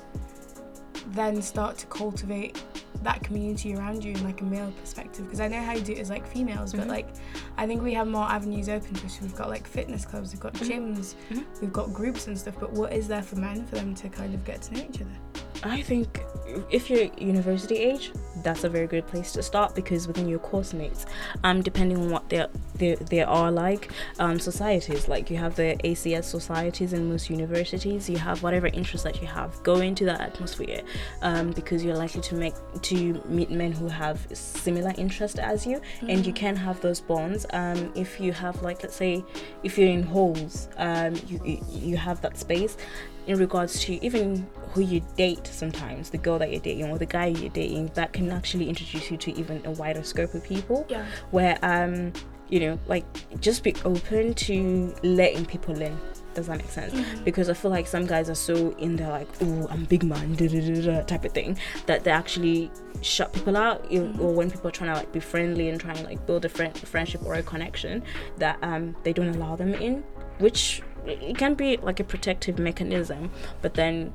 [1.08, 2.64] then start to cultivate
[3.04, 5.26] that community around you in like a male perspective?
[5.26, 6.90] Because I know how you do it as like females, but Mhm.
[6.90, 7.08] like
[7.58, 9.20] I think we have more avenues open to us.
[9.22, 10.68] We've got like fitness clubs, we've got Mhm.
[10.96, 11.46] gyms, Mhm.
[11.62, 12.56] we've got groups and stuff.
[12.60, 15.02] But what is there for men for them to kind of get to know each
[15.02, 15.12] other?
[15.64, 16.22] I think
[16.72, 18.12] if you're university age,
[18.44, 21.06] that's a very good place to start because within your course mates,
[21.44, 25.76] um, depending on what there there, there are like um, societies, like you have the
[25.84, 30.22] ACS societies in most universities, you have whatever interest that you have, go into that
[30.22, 30.82] atmosphere
[31.22, 35.82] um, because you're likely to make to meet men who have similar interest as you,
[36.08, 37.46] and you can have those bonds.
[37.52, 39.24] Um, if you have like let's say
[39.64, 42.78] if you're in halls, um, you- you have that space
[43.28, 47.06] in regards to even who you date sometimes the girl that you're dating or the
[47.06, 50.86] guy you're dating that can actually introduce you to even a wider scope of people
[50.90, 51.06] Yeah.
[51.32, 52.14] where um
[52.50, 53.06] you know like
[53.42, 55.96] just be open to letting people in
[56.36, 57.24] does that make sense Mm-hmm.
[57.24, 60.34] because i feel like some guys are so in there like oh i'm big man
[60.36, 64.20] da, da, da, da, type of thing that they actually shut people out you- Mhm.
[64.20, 66.50] or when people are trying to like be friendly and trying to like build a
[66.50, 68.02] friend friendship or a connection
[68.38, 70.04] that um they don't allow them in
[70.40, 73.30] which it can be like a protective mechanism
[73.62, 74.14] but then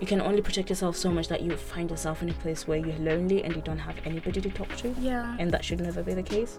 [0.00, 2.78] you can only protect yourself so much that you find yourself in a place where
[2.78, 5.36] you're lonely and you don't have anybody to talk to Yeah.
[5.38, 6.58] and that should never be the case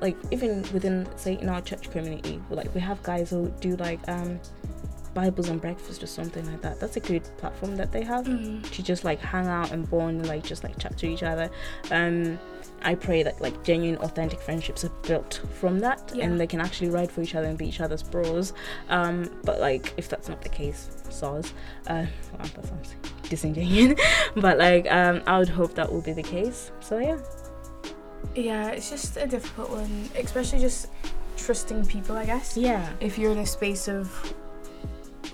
[0.00, 4.00] like even within say in our church community like we have guys who do like
[4.08, 4.38] um
[5.14, 8.62] bibles and breakfast or something like that that's a good platform that they have Mm.
[8.70, 11.50] to just like hang out and bond and like just like chat to each other
[11.90, 12.38] um
[12.82, 16.24] i pray that like genuine authentic friendships are built from that Yeah.
[16.26, 18.52] and they can actually ride for each other and be each other's bros.
[18.88, 21.52] Um but like if that's not the case SARS
[21.88, 22.06] uh
[22.38, 22.94] wow, that sounds
[23.28, 24.00] disingenuous
[24.36, 26.70] but like um i would hope that will be the case.
[26.80, 27.18] So yeah.
[28.34, 30.88] Yeah, it's just a difficult one, especially just
[31.36, 32.56] trusting people, I guess.
[32.56, 32.88] yeah.
[33.00, 34.10] If you're in a space of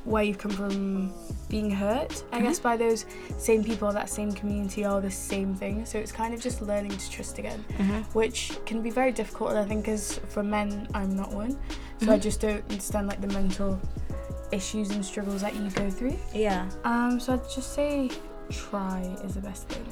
[0.05, 1.13] where you've come from
[1.49, 3.07] being hurt, I guess, by those
[3.39, 5.85] same people, that same community, or the same thing.
[5.87, 8.01] So it's kind of just learning to trust again, mm-hmm.
[8.19, 9.53] which can be very difficult.
[9.53, 11.53] I think, as for men, I'm not one.
[12.01, 12.23] So I Mhm.
[12.23, 13.81] just don't understand like the mental
[14.53, 16.17] issues and struggles that you go through.
[16.35, 18.11] yeah Um, so I'd just say
[18.51, 19.85] try is the best thing.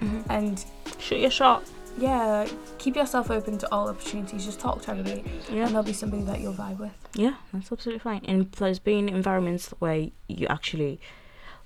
[0.00, 0.30] mm-hmm.
[0.32, 0.64] And
[0.98, 1.62] shoot your shot
[2.00, 4.44] yeah, keep yourself open to all opportunities.
[4.44, 6.92] Just talk to everybody, and yeah there'll be somebody that you'll vibe with.
[7.14, 8.22] Yeah, that's absolutely fine.
[8.24, 8.50] And
[8.84, 11.00] being in environments where you actually,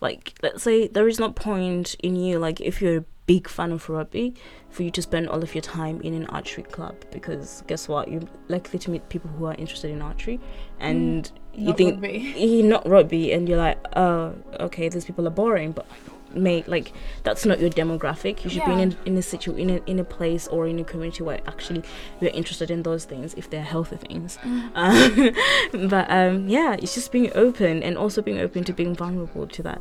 [0.01, 3.73] like, let's say there is no point in you, like, if you're a big fan
[3.73, 4.35] of rugby,
[4.69, 8.11] for you to spend all of your time in an archery club because guess what?
[8.11, 10.41] You're likely to meet people who are interested in archery,
[10.81, 12.63] and mm, you Not think rugby.
[12.75, 15.87] not rugby, and you're like, oh, okay, these people are boring, but.
[16.35, 16.93] Mate, like
[17.23, 18.45] that's not your demographic.
[18.45, 20.79] You should be in a, in a situ in a in a place or in
[20.79, 21.83] a community where actually
[22.21, 24.39] you're interested in those things if they're healthy things.
[24.75, 25.31] Um,
[25.89, 29.63] but um, yeah, it's just being open and also being open to being vulnerable to
[29.63, 29.81] that.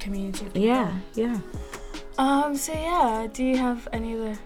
[0.00, 0.46] community.
[0.54, 1.38] Yeah, yeah.
[2.18, 2.56] Um.
[2.56, 4.38] So yeah, do you have any other?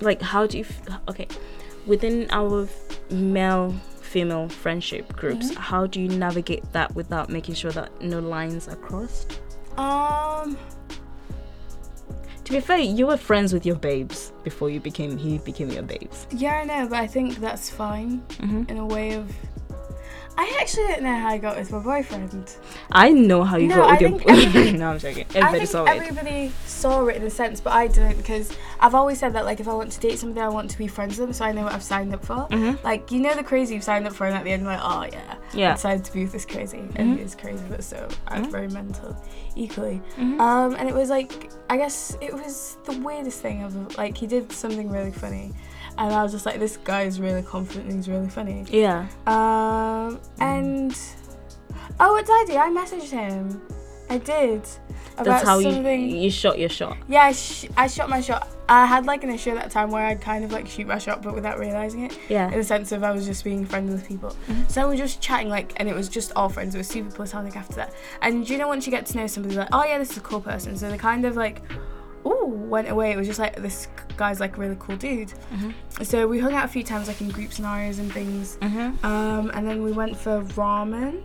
[0.00, 0.64] Like, how do you?
[0.64, 1.26] F- okay,
[1.86, 2.68] within our
[3.10, 5.56] male female friendship groups, Mhm.
[5.56, 9.40] how do you navigate that without making sure that no lines are crossed?
[9.80, 10.56] Um.
[12.44, 15.82] To be fair, you were friends with your babes before you became he became your
[15.84, 16.26] babes.
[16.32, 19.32] Yeah, I know, but I think that's fine hmm in a way of.
[20.38, 22.50] I actually don't know how I got with my boyfriend.
[22.92, 24.30] I know how you No, got I with your.
[24.30, 25.26] everybody- no, I'm joking.
[25.34, 25.88] I Everybody think saw it.
[25.90, 29.60] everybody saw it in a sense, but I didn't because I've always said that like
[29.60, 31.52] if I want to date somebody, I want to be friends with them, so I
[31.52, 32.36] know what I've signed up for.
[32.50, 34.72] hmm Like you know the crazy you've signed up for, and at the end you're
[34.72, 35.74] like, oh yeah, I Yeah.
[35.74, 37.16] decided to be with this crazy, and Mhm.
[37.16, 38.50] he is crazy, but so I'm Mhm.
[38.50, 39.14] very mental,
[39.56, 40.00] equally.
[40.18, 40.40] Mhm.
[40.40, 44.26] Um, and it was like I guess it was the weirdest thing of like he
[44.26, 45.52] did something really funny,
[45.98, 48.64] and I was just like, this guy is really confident and he's really funny.
[48.68, 49.06] yeah.
[49.26, 50.96] Um, and
[51.98, 53.60] oh, it's did I messaged him.
[54.08, 54.62] I did.
[55.22, 56.10] That's how you something.
[56.10, 56.96] you shot your shot.
[57.08, 58.48] Yeah, I, sh- I shot my shot.
[58.68, 60.98] I had like an issue at that time where I'd kind of like shoot my
[60.98, 62.50] shot, but without realizing it, Yeah.
[62.50, 64.34] in the sense of I was just being friends with people.
[64.48, 64.70] Mhm.
[64.70, 66.74] So we were just chatting like, and it was just all friends.
[66.74, 67.92] It was super platonic after that.
[68.22, 70.20] And you know, once you get to know somebody, like, oh yeah, this is a
[70.20, 70.76] cool person.
[70.76, 71.60] So they kind of like,
[72.26, 73.12] ooh, went away.
[73.12, 75.32] It was just like this guy's like a really cool dude.
[75.54, 75.74] Mhm.
[76.04, 78.58] So we hung out a few times like in group scenarios and things.
[78.60, 79.02] Mhm.
[79.04, 81.22] Um, and then we went for ramen.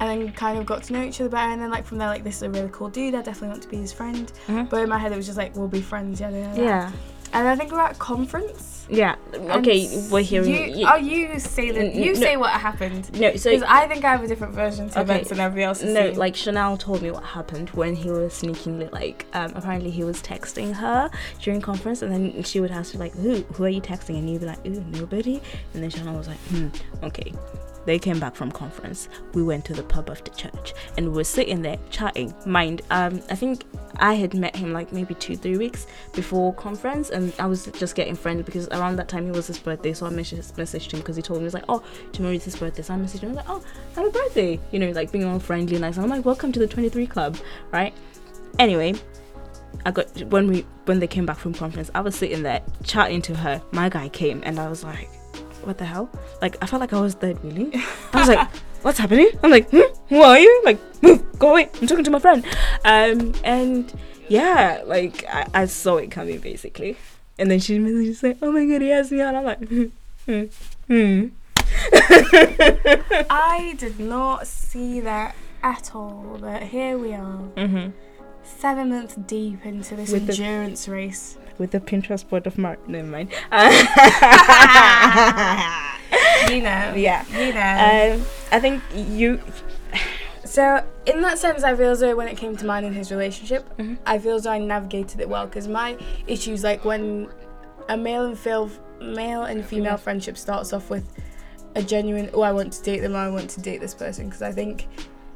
[0.00, 2.08] And then kind of got to know each other better, and then like from there,
[2.08, 3.14] like this is a really cool dude.
[3.14, 4.30] I definitely want to be his friend.
[4.48, 4.68] Mhm.
[4.68, 6.54] But in my head, it was just like we'll be friends, yeah, yeah.
[6.56, 6.92] Yeah.
[7.32, 8.73] And I think we're at a conference.
[8.88, 9.16] Yeah.
[9.34, 10.50] Okay, and we're hearing.
[10.50, 12.20] You, you- oh, you say the, N- you no.
[12.20, 13.18] say what happened.
[13.18, 15.02] no, so Because I think I have a different version to Okay.
[15.02, 15.82] events than everybody else.
[15.82, 16.16] no, seeing.
[16.18, 20.20] like Chanel told me what happened when he was sneakingly like um apparently he was
[20.22, 23.80] texting her during conference and then she would ask her like who who are you
[23.80, 25.40] texting and you'd be like ooh nobody
[25.72, 26.68] and then Chanel was like hmm
[27.02, 27.32] okay
[27.86, 29.08] they came back from conference.
[29.32, 32.34] We went to the pub after church and we were sitting there chatting.
[32.46, 33.64] Mind, um, I think
[33.96, 37.94] I had met him like maybe two, three weeks before conference, and I was just
[37.94, 39.92] getting friendly because around that time it was his birthday.
[39.92, 42.44] So I messaged, messaged him because he told me, he was like, Oh, tomorrow is
[42.44, 42.82] his birthday.
[42.82, 43.62] So I messaged him, I was like, Oh,
[43.94, 44.60] happy birthday.
[44.72, 45.96] You know, like being all friendly and nice.
[45.96, 47.36] And I'm like, Welcome to the 23 Club,
[47.70, 47.94] right?
[48.58, 48.94] Anyway,
[49.84, 53.22] I got when we when they came back from conference, I was sitting there chatting
[53.22, 53.62] to her.
[53.72, 55.10] My guy came and I was like,
[55.66, 56.10] what the hell?
[56.40, 57.70] Like I felt like I was dead really.
[58.12, 58.48] I was like,
[58.82, 59.30] what's happening?
[59.42, 60.62] I'm like, hmm, who are you?
[60.64, 61.70] Like, move, go away.
[61.80, 62.44] I'm talking to my friend.
[62.84, 63.92] Um, and
[64.28, 66.96] yeah, like I, I saw it coming basically.
[67.38, 69.34] And then she just like, oh my god, he has me on.
[69.34, 69.84] I'm like, hmm,
[70.26, 70.44] hmm,
[70.86, 71.26] hmm.
[73.30, 77.40] I did not see that at all, but here we are.
[77.56, 77.90] Mm-hmm.
[78.44, 81.36] Seven months deep into this With the- endurance race.
[81.58, 82.86] With the Pinterest board of Mark.
[82.88, 83.30] Never mind.
[86.48, 86.92] You know.
[86.94, 87.24] yeah.
[87.32, 88.14] You know.
[88.20, 89.40] Um, I think you.
[90.44, 93.10] So, in that sense, I feel as though when it came to mine and his
[93.10, 93.96] relationship, Mhm.
[94.06, 97.28] I feel as though I navigated it well because my issues, like when
[97.88, 99.96] a male and feel, male and female Female.
[99.96, 101.04] friendship starts off with
[101.74, 104.42] a genuine, oh, I want to date them, I want to date this person, because
[104.42, 104.86] I think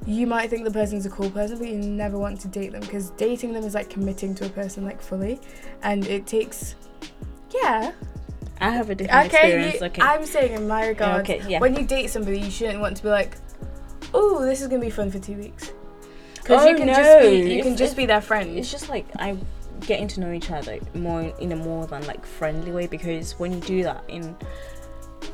[0.08, 2.80] you might think the person's a cool person, but you never want to date them
[2.80, 5.38] because dating them is like committing to a person like fully,
[5.82, 6.74] and it takes,
[7.54, 7.92] yeah.
[8.60, 9.80] I have a different Okay, experience.
[9.80, 10.02] you- okay.
[10.02, 11.60] I'm saying in my regard, okay, yeah.
[11.60, 13.36] when you date somebody, you shouldn't want to be like,
[14.14, 15.72] "Oh, this is gonna be fun for two weeks,"
[16.36, 16.94] because Oh, you can no.
[16.94, 18.58] just be you It's- can just be their friend.
[18.58, 19.40] it's just like I'm
[19.86, 23.52] getting to know each other more in a more than like friendly way because when
[23.52, 24.34] you do that in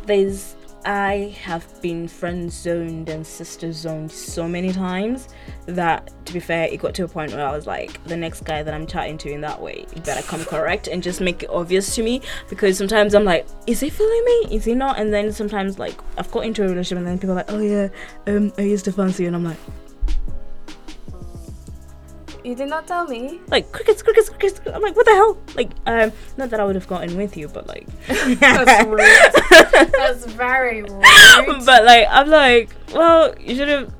[0.04, 0.54] there's
[0.84, 5.28] I have been friend zoned and sister zoned so many times
[5.66, 8.44] that to be fair it got to a point where I was like the next
[8.44, 11.42] guy that I'm chatting to in that way you better come correct and just make
[11.42, 12.20] it obvious to me
[12.50, 14.56] because sometimes I'm like is he feeling me?
[14.56, 14.98] Is he not?
[14.98, 17.60] And then sometimes like I've got into a relationship and then people are like oh
[17.60, 17.88] yeah
[18.26, 19.58] um I used to fancy you and I'm like
[22.44, 23.40] you did not tell me.
[23.48, 24.60] like crickets, crickets, crickets.
[24.72, 25.36] I'm like, what the hell?
[25.56, 29.90] Like, um, not that I would have gotten with you, but like, That's rude.
[29.92, 31.64] That's very rude.
[31.66, 33.92] but like, I'm like, well, you should have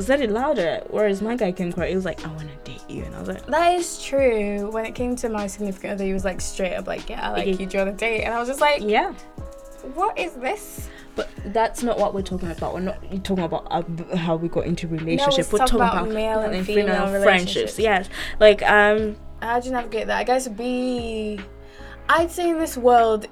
[0.00, 0.82] said it louder.
[0.90, 1.90] Whereas my guy came quiet.
[1.90, 4.70] He was like, I want to date you, and I was like, That is true.
[4.70, 7.46] When it came to my significant other, he was like straight up like, "Yeah, like
[7.46, 7.60] Mhm.
[7.60, 7.66] you.
[7.66, 9.12] Do you want to date?" And I was just like, yeah.
[9.94, 12.74] "What is this?" But that's not what we're talking about.
[12.74, 15.36] We're not talking about uh, how we got into relationship.
[15.38, 17.74] let's we're talk talking about about, male and female relationships.
[17.74, 17.78] friendships.
[17.78, 18.08] Yes,
[18.40, 20.18] like um, How do you navigate that?
[20.18, 21.38] I guess be.
[22.08, 23.28] I'd say in this world,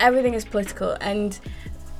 [0.00, 1.38] everything is political, and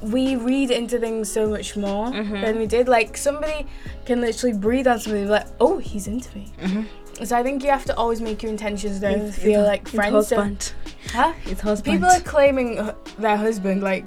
[0.01, 2.41] we read into things so much more Mhm.
[2.41, 2.89] than we did.
[2.89, 3.67] Like somebody
[4.05, 6.87] can literally breathe on somebody, and be like, "Oh, he's into me." mhm.
[7.25, 9.13] So I think you have to always make your intentions known.
[9.13, 10.27] It's- feel like it's friends.
[10.29, 10.73] So, husband.
[11.13, 11.33] huh?
[11.47, 11.95] It's husband.
[12.01, 14.07] People are claiming their husband like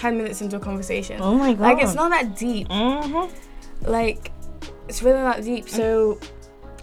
[0.00, 1.20] ten minutes into a conversation.
[1.20, 1.60] oh my god.
[1.62, 2.68] Like it's not that deep.
[2.68, 3.30] Mhm.
[3.82, 4.32] like
[4.88, 6.18] it's really not deep so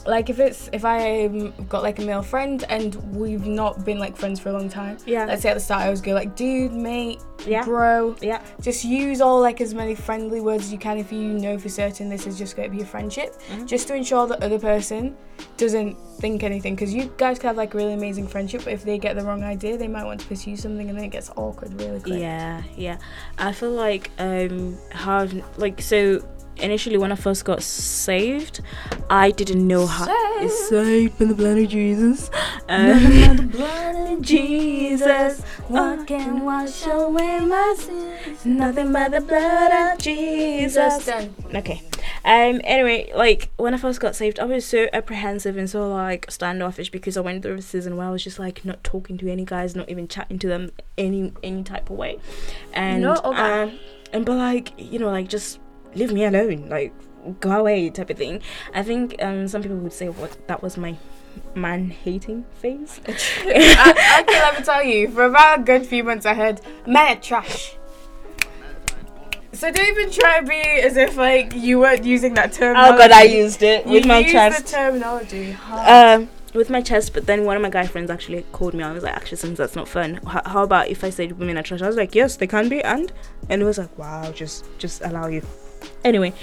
[0.08, 4.16] like if it's if i'm got like a male friend and we've not been like
[4.16, 5.26] friends for a long time Yeah.
[5.26, 7.64] let's say at the start i was go like dude mate yeah.
[7.64, 8.42] bro Yeah.
[8.62, 11.70] just use all like as many friendly words as you can if you know for
[11.70, 13.68] certain this is just going to be a friendship Mhm.
[13.68, 15.16] just to ensure that other person
[15.58, 18.84] doesn't think anything because you guys could have like a really amazing friendship but if
[18.84, 21.30] they get the wrong idea they might want to pursue something and then it gets
[21.36, 22.98] awkward really quick Yeah, yeah.
[23.38, 26.26] I feel like um how like so
[26.58, 28.62] initially when I first got saved,
[29.10, 30.06] I didn't know how
[30.40, 30.52] Saved.
[30.70, 32.30] saved by the blood of Jesus.
[32.70, 38.46] Nothing Um, the blood of Jesus, what can wash away my sins?
[38.46, 41.06] nothing but the blood of Jesus.
[41.06, 41.34] Done.
[41.54, 41.82] Okay.
[42.24, 42.60] Um.
[42.64, 46.90] Anyway, like when I first got saved, I was so apprehensive and so like standoffish
[46.90, 49.46] because I went through a season where I was just like not talking to any
[49.46, 52.18] guys, not even chatting to them any any type of way,
[52.74, 53.64] and No, okay.
[53.64, 53.80] um,
[54.14, 55.60] and but like you know like just
[55.96, 56.94] leave me alone, like
[57.40, 58.42] go away type of thing.
[58.74, 60.96] I think um some people would say what that was my
[61.54, 63.00] man hating phase.
[63.08, 67.18] I, can let me tell you, for about a good few months, I heard men
[67.18, 67.76] are trash.
[69.54, 72.94] So don't even try to be as if like you weren't using that terminology.
[72.94, 74.66] Oh god, I used it You with my used chest.
[74.66, 75.52] the terminology.
[75.52, 76.22] hard.
[76.22, 78.90] um with my chest but then one of my guy friends actually called me i
[78.94, 81.64] was like actually since that's not fun how, how about if i said women are
[81.64, 83.12] trash i was like yes they can be and
[83.50, 85.42] and it was like wow just just allow you
[86.04, 86.34] anyway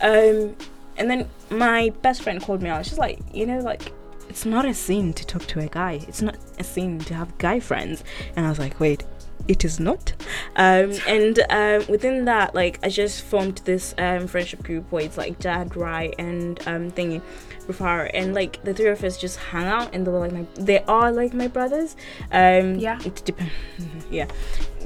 [0.00, 0.54] um
[0.96, 2.84] and then my best friend called me out.
[2.86, 3.92] She's like you know like
[4.28, 6.00] it's not a sin to talk to a guy.
[6.08, 8.02] It's not a sin to have guy friends.
[8.36, 9.04] And i was like wait
[9.48, 10.12] it is not.
[10.56, 15.16] Um, and um, within that, like I just formed this um, friendship group where it's
[15.18, 17.20] like Dad, Rai, and um, thingy,
[17.66, 20.46] Rufara, and like the three of us just hang out, and they were like my,
[20.54, 21.96] they are like my brothers.
[22.30, 22.98] Um, Yeah.
[23.04, 23.52] it depends.
[24.10, 24.26] yeah,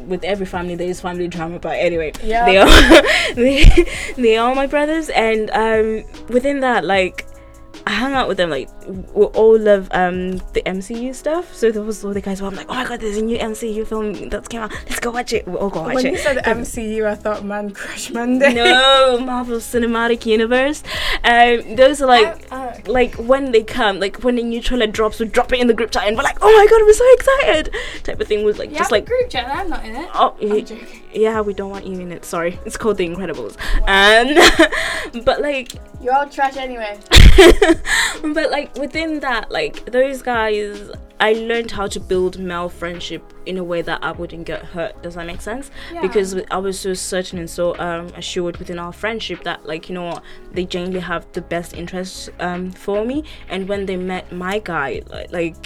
[0.07, 2.45] with every family there is family drama, but anyway, Yeah.
[2.47, 3.03] they are
[3.35, 3.65] they,
[4.17, 7.27] they are my brothers, and um, within that, like
[7.87, 8.51] I hung out with them.
[8.51, 11.55] Like we all love um the MCU stuff.
[11.55, 13.39] So there was all the guys where I'm like, oh my god, there's a new
[13.39, 14.73] MCU film that's came out.
[14.89, 15.47] Let's go watch it.
[15.47, 16.13] We all go watch When it.
[16.13, 18.55] you said MCU, I thought Man Crush Monday.
[18.55, 20.83] no, Marvel Cinematic Universe.
[21.25, 22.47] Um, those are like.
[22.53, 25.67] Oh, Like when they come, like when the new trailer drops, we drop it in
[25.67, 28.45] the group chat and we're like, "Oh my god, we're so excited!" Type of thing
[28.45, 29.49] was like yeah, just like, group chat.
[29.49, 30.09] I'm not in it.
[30.15, 31.03] "Oh, I'm joking.
[31.17, 33.57] Yeah, we don't want you in it." Sorry, it's called The Incredibles.
[33.87, 34.39] And
[35.25, 36.99] but like You're all trash anyway.
[38.35, 43.59] but like within that like those guys i learned how to build male friendship in
[43.59, 46.01] a way that i wouldn't get hurt does that make sense Yeah.
[46.03, 49.95] because i was so certain and so um, assured within our friendship that like you
[49.95, 54.33] know what they genuinely have the best interests um, for me and when they met
[54.33, 55.57] my guy like, like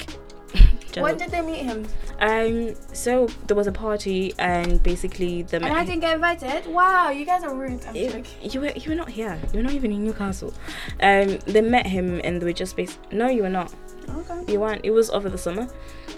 [0.97, 1.87] When did they meet him?
[2.21, 6.67] um so there was a party and basically the And I didn't get invited.
[6.67, 7.85] Wow, you guys are rude.
[7.87, 8.51] I'm you, joking.
[8.51, 9.39] you were you were not here.
[9.53, 10.53] You were not even in Newcastle.
[11.01, 12.99] Um, they met him and they were just based.
[13.13, 13.73] No, you were not.
[14.09, 14.53] Okay.
[14.53, 14.85] You weren't.
[14.85, 15.69] It was over the summer.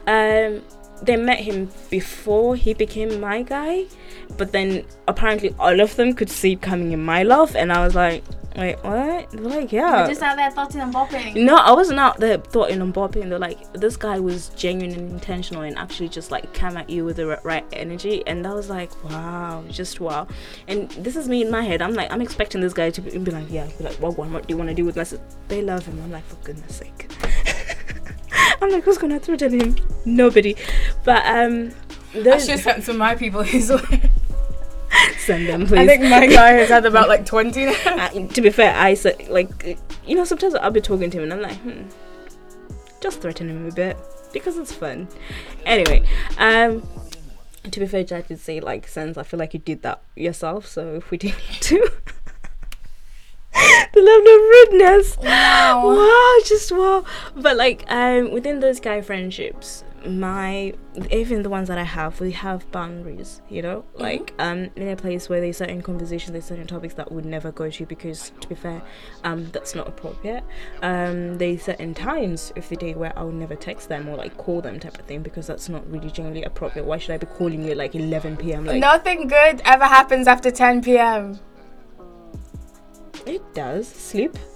[0.07, 0.63] Um,
[1.03, 3.85] they met him before he became my guy,
[4.37, 7.85] but then apparently all of them could see it coming in my love, and I
[7.85, 8.25] was like,
[8.57, 9.31] wait, what?
[9.31, 10.01] They're like, yeah.
[10.01, 11.35] You're just out there thoughting and bopping.
[11.43, 13.29] No, I wasn't out there thoughting and bopping.
[13.29, 17.05] They're like, this guy was genuine and intentional and actually just like came at you
[17.05, 18.23] with the right energy.
[18.27, 20.27] And I was like, wow, just wow.
[20.69, 21.83] And this is me in my head.
[21.83, 24.29] I'm like, I'm expecting this guy to be, be like, yeah, be like, what, what,
[24.31, 25.05] what do you want to do with my
[25.49, 26.01] They love him.
[26.03, 27.11] I'm like, for goodness sake.
[28.61, 29.77] I'm like, who's gonna threaten him?
[30.05, 30.57] Nobody.
[31.05, 31.73] But um,
[32.15, 34.11] I those should send of my people his way.
[35.19, 35.79] send them, please.
[35.79, 37.73] I think my guy has had about like 20 now.
[37.87, 41.25] uh, to be fair, I said like you know sometimes I'll be talking to him
[41.25, 41.83] and I'm like, hmm,
[43.01, 43.97] just threaten him a bit
[44.33, 45.09] because it's fun.
[45.67, 46.07] Anyway,
[46.39, 46.87] um,
[47.71, 50.67] to be fair, Jack did say like since I feel like you did that yourself,
[50.67, 51.91] so if we didn't need to.
[53.53, 54.41] The level of
[54.81, 55.17] rudeness.
[55.19, 55.95] Wow.
[55.97, 57.05] Wow, just wow.
[57.37, 60.75] But like um within those guy friendships, my
[61.11, 63.85] even the ones that I have, we have boundaries, you know?
[63.95, 67.53] Like um in a place where there's certain conversations, there's certain topics that would never
[67.53, 68.83] go to because to be fair,
[69.25, 70.45] um that's not appropriate.
[70.83, 74.37] Um there's certain times of the day where I would never text them or like
[74.39, 76.85] call them type of thing because that's not really generally appropriate.
[76.85, 78.65] Why should I be calling you at like eleven PM?
[78.65, 81.39] Like Nothing good ever happens after 10 p.m.
[83.27, 83.89] it does.
[83.89, 84.37] Sleep.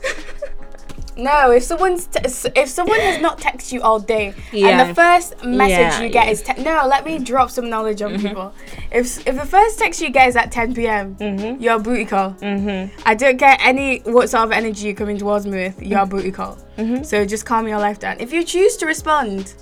[1.19, 2.21] No, if someone's t-
[2.55, 4.69] if someone has not texted you all day, Yeah.
[4.69, 6.31] and the first message Yeah, you get yeah.
[6.33, 8.53] is te- no, let me drop some knowledge on people.
[8.93, 11.63] If if the first text you get is at 10 p.m., Mm-hmm.
[11.63, 12.33] you're a booty call.
[12.33, 13.01] Mm-hmm.
[13.07, 15.83] I don't care any what sort of energy you're coming towards me with.
[15.83, 16.59] You're a booty call.
[16.77, 17.03] Mm-hmm.
[17.05, 18.21] So just calm your life down.
[18.21, 19.55] If you choose to respond,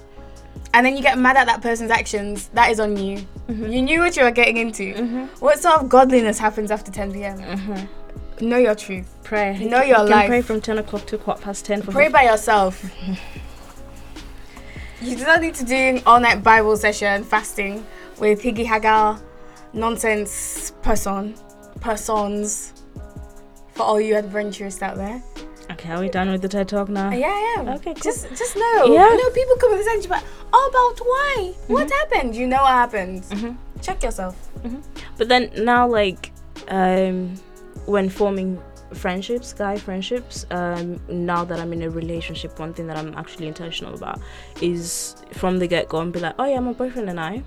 [0.73, 3.19] and then you get mad at that person's actions, that is on you.
[3.47, 3.67] Mm-hmm.
[3.71, 5.29] You knew what you were getting into.
[5.39, 7.89] What sort of godliness happens after 10 p.m.?
[8.37, 8.49] Mm-hmm.
[8.49, 9.15] Know your truth.
[9.23, 9.59] Pray.
[9.65, 10.29] Know your you can life.
[10.29, 12.85] pray from ten o'clock to quarter past ten for Pray by yourself.
[15.01, 17.85] you do not need to do an all night Bible session fasting
[18.19, 19.21] with Higgy Hagar
[19.73, 21.35] nonsense person
[21.81, 22.73] persons
[23.73, 25.23] for all you adventurous out there.
[25.73, 27.11] Okay, are we done with the TED talk now?
[27.11, 27.69] Yeah, am.
[27.69, 28.03] Okay, cool.
[28.03, 28.85] Just just know.
[28.87, 29.09] Yeah.
[29.11, 31.55] You know, people come with this but oh about why?
[31.69, 32.37] What happened?
[32.37, 33.23] You know what happened.
[33.25, 33.57] Mhm.
[33.83, 34.37] Check yourself.
[35.19, 36.33] But then now, like,
[36.69, 37.35] um,
[37.87, 38.61] when forming
[38.93, 43.49] friendships, guy friendships, um, now that I'm in a relationship, one thing that I'm actually
[43.49, 44.21] intentional about
[44.61, 47.43] is from the get go and be like, oh yeah, my boyfriend and I.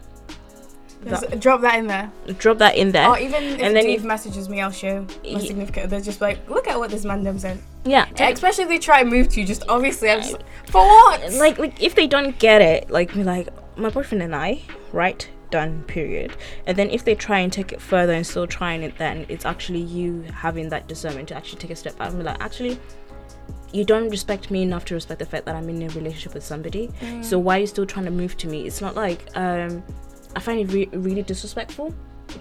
[1.08, 2.12] Just drop that in there.
[2.40, 3.08] Drop that in there.
[3.08, 5.92] Or even if And then Dave messages me, I'll show my significant.
[5.92, 7.62] They're just like, look at what this man them said.
[7.86, 8.08] yeah.
[8.20, 11.32] Especially if they try and move to you, just obviously, I'm just for what?
[11.34, 13.48] like like if they don't get it like be like
[13.78, 16.36] my boyfriend and i right done period.
[16.66, 19.46] And then if they try and take it further and still trying it then it's
[19.46, 22.80] actually you having that discernment to actually take a step back and be like actually
[23.74, 26.44] you don't respect me enough to respect the fact that i'm in a relationship with
[26.44, 26.90] somebody.
[27.22, 28.66] So why are you still trying to move to me?
[28.66, 29.84] It's not like um
[30.36, 31.94] i find it re- really disrespectful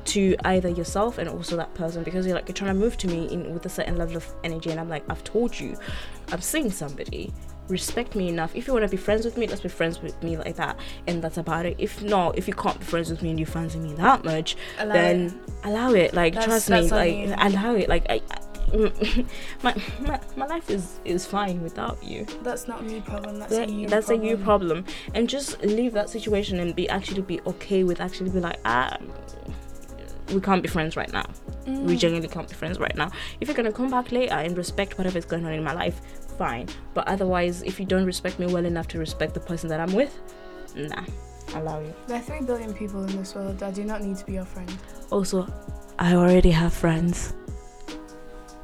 [0.04, 3.06] to either yourself and also that person because you're like you're trying to move to
[3.06, 5.76] me in with a certain level of energy and i'm like i've told you
[6.32, 7.32] i'm seeing somebody
[7.68, 10.20] respect me enough if you want to be friends with me let's be friends with
[10.22, 13.22] me like that and that's about it if not if you can't be friends with
[13.22, 16.90] me and you fancy me that much Allow then allow it like That's- trust that's
[16.92, 17.34] me like you.
[17.38, 18.20] allow it like I,
[19.62, 22.26] my, my my life is is fine without you.
[22.42, 23.38] That's not a me problem.
[23.38, 24.26] That's That- a you that's problem.
[24.26, 28.30] a you problem, and just leave that situation and be actually be okay with actually
[28.30, 28.96] be like ah.
[30.34, 31.26] We can't be friends right now.
[31.66, 31.98] We Mm.
[31.98, 33.12] genuinely can't be friends right now.
[33.40, 36.00] If you're gonna come back later and respect whatever is going on in my life,
[36.36, 36.68] fine.
[36.94, 39.92] But otherwise, if you don't respect me well enough to respect the person that I'm
[39.92, 40.18] with,
[40.74, 41.04] nah,
[41.54, 41.94] I allow you.
[42.06, 43.62] There are three billion people in this world.
[43.62, 44.72] I do not need to be your friend.
[45.10, 45.46] Also,
[45.98, 47.34] I already have friends.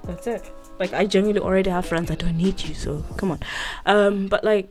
[0.05, 0.51] That's it.
[0.79, 2.11] Like I genuinely already have friends.
[2.11, 3.41] I don't need you, so come on.
[3.87, 4.69] Um, but like,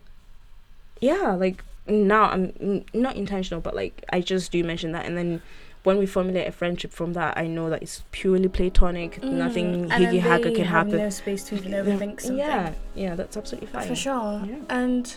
[0.99, 5.41] yeah, like now I'm not intentional, but like I just do mention that, and then
[5.84, 9.24] when we formulate a friendship from that, I know that it's purely platonic.
[9.24, 9.90] Nothing Mm.
[9.90, 10.98] Then higgy can happen.
[10.98, 12.38] No space to even overthink something.
[12.38, 13.88] Yeah, yeah, that's absolutely fine.
[13.88, 14.44] For sure.
[14.46, 14.56] Yeah.
[14.70, 15.16] And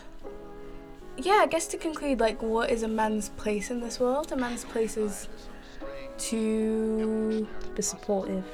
[1.19, 4.33] yeah, I guess to conclude, like, what is a man's place in this world?
[4.33, 5.29] A man's place is
[6.19, 8.45] to Be supportive.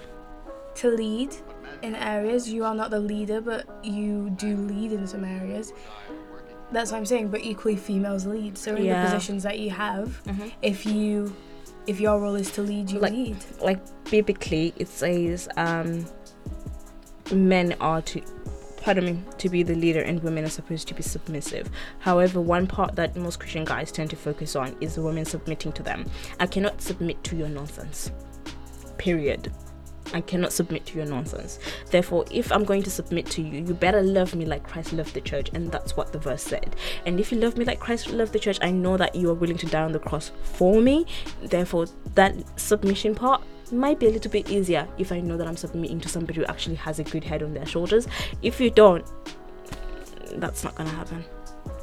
[0.77, 1.35] to lead
[1.83, 2.49] in areas.
[2.49, 5.73] You are not the leader, but you do lead in some areas.
[6.73, 7.29] That's what I'm saying.
[7.29, 8.57] But equally, females lead.
[8.57, 9.05] So in Yeah.
[9.05, 10.21] the positions that you have,
[10.63, 11.35] if you
[11.91, 13.36] if your role is to lead, you Like- lead.
[13.61, 13.80] Like
[14.11, 16.07] biblically, it says um,
[17.32, 18.22] men are to.
[18.82, 21.68] Pardon me, to be the leader and women are supposed to be submissive.
[21.99, 25.72] However, one part that most Christian guys tend to focus on is the women submitting
[25.72, 26.07] to them.
[26.38, 28.11] I cannot submit to your nonsense.
[28.97, 29.53] Period.
[30.13, 31.59] I cannot submit to your nonsense.
[31.91, 35.15] Therefore, if I'm going to submit to you, you better love me like Christ loved
[35.15, 36.77] the church, and that's what the verse said.
[37.07, 39.35] And if you love me like Christ loved the church, I know that you are
[39.35, 41.07] willing to die on the cross for me.
[41.43, 43.43] Therefore, that submission part
[43.73, 46.47] might be a little bit easier if I know that I'm submitting to somebody who
[46.47, 48.07] actually has a good head on their shoulders.
[48.43, 49.05] If you don't,
[50.35, 51.25] that's not gonna happen.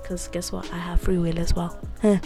[0.01, 0.71] Because guess what?
[0.73, 1.78] I have free will as well.
[2.01, 2.17] Huh.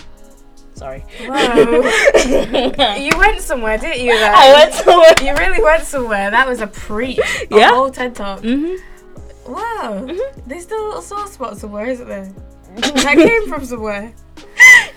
[0.74, 1.04] Sorry.
[1.28, 1.54] Wow.
[2.98, 4.18] you went somewhere, didn't you?
[4.18, 4.34] There?
[4.34, 5.14] I went somewhere.
[5.22, 6.32] You really went somewhere.
[6.32, 7.20] That was a preach.
[7.20, 7.70] A Yeah.
[7.70, 8.42] whole TED talk.
[8.42, 9.52] Mm-hmm.
[9.52, 10.08] Wow.
[10.48, 12.32] There's still a little sore spot somewhere, isn't there?
[12.76, 14.14] that came from somewhere.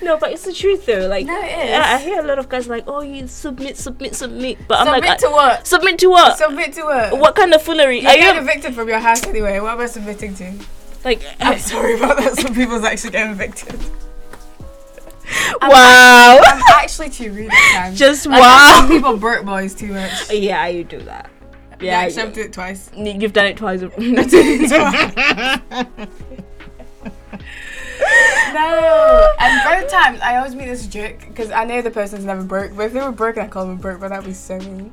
[0.03, 1.07] No, but it's the truth though.
[1.07, 1.71] Like, No, it is.
[1.71, 4.87] yeah, I hear a lot of guys like, "Oh, you submit, submit, submit," but I'm
[4.87, 5.67] like, Submit to what?
[5.67, 6.39] submit to what?
[6.39, 7.19] Submit to what?
[7.19, 8.01] what kind of foolery?
[8.01, 9.59] You're Are getting you evicted from your house anyway.
[9.61, 10.53] What am I submitting to?
[11.05, 11.23] like?
[11.41, 12.37] I'm sorry about that.
[12.37, 13.81] Some people's actually getting evicted.
[15.63, 17.99] Wow, I'm actually too rude at times.
[17.99, 18.87] just Like, wow.
[18.89, 20.33] people broke boys too much.
[20.33, 21.31] yeah, you do that.
[21.81, 22.91] Yeah, Yeah, I've done it twice.
[22.97, 23.81] you've done it twice.
[28.53, 32.45] No, and both times I always make this joke because I know the person's never
[32.45, 32.77] broke.
[32.77, 34.01] But if they were broken, I call them broke.
[34.01, 34.93] But that'd be so mean.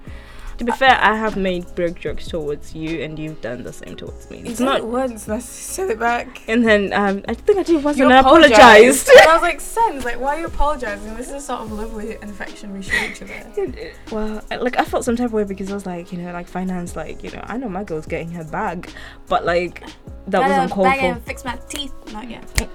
[0.61, 3.95] To be fair, I have made broke jokes towards you, and you've done the same
[3.95, 4.43] towards me.
[4.45, 4.85] It's not.
[4.85, 6.43] once, and I said it back.
[6.47, 9.09] And then um, I think I did once, You and I apologized.
[9.09, 11.15] And I was like, Sense, like, why are you apologizing?
[11.15, 13.91] This is sort of lovely and affection we show each other.
[14.11, 16.31] Well, I- like I felt some type of way because I was like, you know,
[16.33, 18.89] like finance, like you know, I know my girl's getting her bag,
[19.27, 19.83] but like
[20.27, 21.15] that was uncalled for.
[21.25, 21.93] fix my teeth.
[22.13, 22.67] Not yet.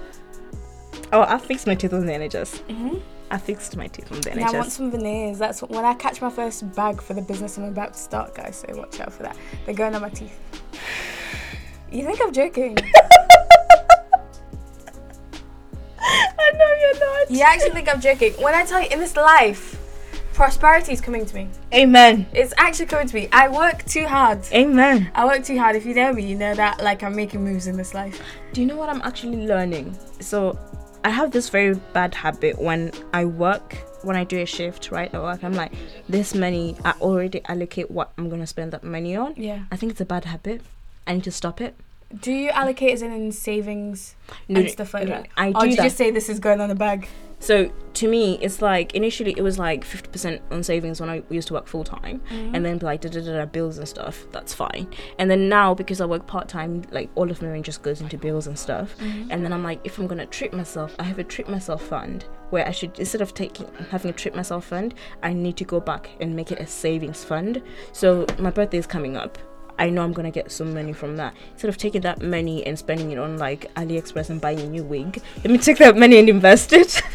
[1.13, 2.61] Oh, I fixed my teeth on the NHS.
[2.63, 2.97] Mm-hmm.
[3.29, 5.37] I fixed my teeth on the Yeah, I want some veneers.
[5.37, 8.35] That's what, when I catch my first bag for the business I'm about to start,
[8.35, 8.63] guys.
[8.67, 9.37] So watch out for that.
[9.65, 10.37] They're going on my teeth.
[11.89, 12.77] You think I'm joking?
[15.99, 17.31] I know you're not.
[17.31, 18.33] you actually think I'm joking?
[18.33, 19.77] When I tell you in this life,
[20.33, 21.47] prosperity is coming to me.
[21.73, 22.27] Amen.
[22.33, 23.29] It's actually coming to me.
[23.31, 24.39] I work too hard.
[24.51, 25.09] Amen.
[25.15, 25.77] I work too hard.
[25.77, 28.21] If you know me, you know that like I'm making moves in this life.
[28.51, 29.97] Do you know what I'm actually learning?
[30.19, 30.59] So,
[31.03, 35.13] I have this very bad habit when I work, when I do a shift, right?
[35.13, 35.73] At work, I'm like,
[36.09, 39.33] this money, I already allocate what I'm gonna spend that money on.
[39.37, 39.63] Yeah.
[39.71, 40.61] I think it's a bad habit.
[41.05, 41.75] I need to stop it.
[42.21, 44.15] Do you allocate as in, in savings
[44.47, 45.27] No, and stuff like no, that?
[45.37, 45.83] I or do do you that.
[45.83, 47.07] just say this is going on the bag?
[47.39, 51.21] So to me, it's like initially it was like fifty percent on savings when I
[51.29, 52.55] used to work full time, Mm-hmm.
[52.55, 54.25] and then like da da da da bills and stuff.
[54.31, 54.87] That's fine.
[55.19, 58.01] And then now because I work part time, like all of my money just goes
[58.01, 58.97] into bills and stuff.
[58.97, 59.31] Mm-hmm.
[59.31, 62.25] And then I'm like, if I'm gonna treat myself, I have a treat myself fund
[62.49, 65.79] where I should instead of taking having a treat myself fund, I need to go
[65.79, 67.61] back and make it a savings fund.
[67.91, 69.37] So my birthday is coming up.
[69.79, 71.35] I know I'm gonna get some money from that.
[71.53, 74.83] Instead of taking that money and spending it on like AliExpress and buying a new
[74.83, 77.01] wig, let me take that money and invest it.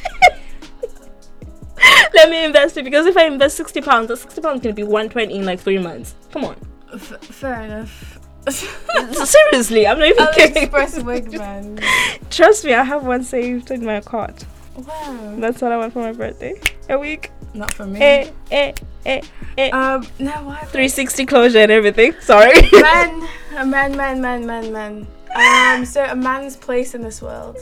[2.15, 4.85] let me invest it because if I invest sixty pounds, that sixty pounds gonna be
[4.85, 6.15] one twenty in like three months.
[6.33, 6.57] Come on,
[6.93, 8.19] F- fair enough.
[8.49, 10.69] seriously, I'm not even kidding.
[10.69, 11.79] AliExpress wig man.
[12.31, 14.45] Trust me, I have one saved in my cart.
[14.77, 15.37] Wow.
[15.39, 16.61] That's what I want for my birthday.
[16.89, 17.31] A week.
[17.55, 18.01] Not for me.
[18.01, 18.73] Eh, eh,
[19.07, 19.21] eh,
[19.59, 19.71] eh.
[19.71, 20.57] Um, no, why?
[20.61, 22.15] 360 closure and everything.
[22.21, 22.53] Sorry.
[22.73, 25.07] man, a man, man, man, man, man.
[25.35, 27.57] Um, so a man's place in this world.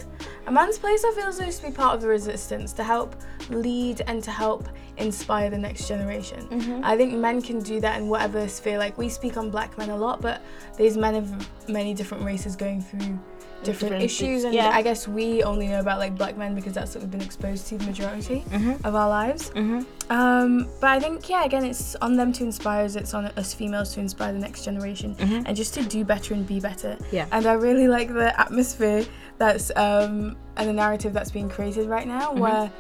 [0.47, 3.15] A man's place, I feel, is supposed to be part of the resistance to help
[3.51, 6.47] lead and to help inspire the next generation.
[6.49, 6.81] Mhm.
[6.85, 8.77] I think men can do that in whatever sphere.
[8.79, 10.43] Like we speak on black men a lot, but
[10.77, 13.19] there's men of many different races going through
[13.63, 14.71] different, Different issues, and yeah.
[14.73, 17.67] I guess we only know about like black men because that's what we've been exposed
[17.69, 18.85] to the majority Mhm.
[18.85, 19.51] of our lives.
[19.51, 19.85] Mhm.
[20.09, 22.97] Um, but I think yeah, again, it's on them to inspire us.
[22.97, 25.43] It's on us females to inspire the next generation Mhm.
[25.47, 26.97] and just to do better and be better.
[27.13, 27.27] Yeah.
[27.33, 29.05] And I really like the atmosphere
[29.39, 32.39] that's um, and the narrative that's being created right now, Mhm.
[32.39, 32.71] where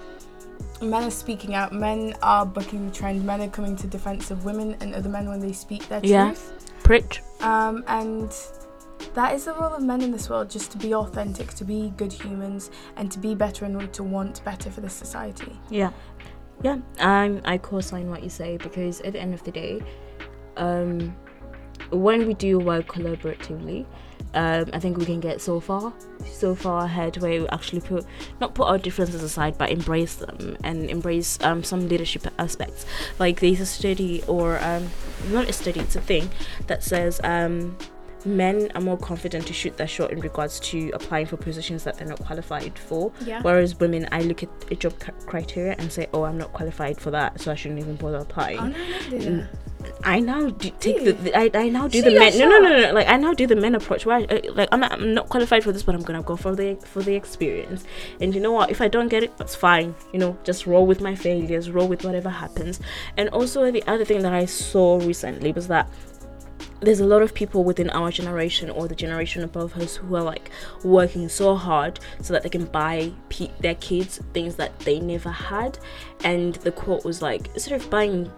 [0.83, 4.45] men are speaking out, men are bucking the trend, men are coming to defense of
[4.47, 6.26] women and other men when they speak their Yeah.
[6.28, 6.53] truth.
[6.83, 7.22] Preach.
[7.43, 8.33] Um, and
[9.14, 11.92] that is the role of men in this world, just to be authentic, to be
[11.96, 15.59] good humans, and to be better in order to want better for this society.
[15.70, 15.90] Yeah,
[16.62, 16.78] yeah.
[16.98, 19.82] Um, I co-sign what you say because at the end of the day,
[20.57, 21.16] um,
[21.90, 23.86] when we do work collaboratively,
[24.34, 25.92] um, I think we can get so far,
[26.24, 28.05] so far ahead where we actually put
[28.40, 32.86] not put our differences aside, but embrace them and embrace um, some leadership aspects.
[33.18, 34.88] Like there's a study, or um,
[35.30, 36.30] not a study, it's a thing
[36.66, 37.20] that says.
[38.25, 41.97] Men are more confident to shoot their shot in regards to applying for positions that
[41.99, 43.12] they're not qualified for.
[43.25, 43.43] Yeah.
[43.43, 47.01] Whereas women, I look at a job c- criteria and say, "Oh, I'm not qualified
[47.01, 48.68] for that, so I shouldn't even bother applying." Oh
[49.11, 49.47] no, no.
[50.05, 52.59] I now do, take the, the I, I now do Shoot the men no, no
[52.59, 54.93] no no like I now do the men approach where I, uh, like I'm not,
[54.93, 57.85] I'm not qualified for this but I'm gonna go for the for the experience
[58.21, 60.87] and you know what if I don't get it that's fine you know just roll
[60.87, 62.81] with my failures roll with whatever happens
[63.16, 65.89] and also the other thing that I saw recently was that
[66.81, 70.22] there's a lot of people within our generation or the generation above us who are
[70.22, 70.51] like
[70.83, 73.12] working so hard so that they can buy
[73.61, 75.78] their kids things that they never had.
[76.24, 78.31] And the quote was like instead of buying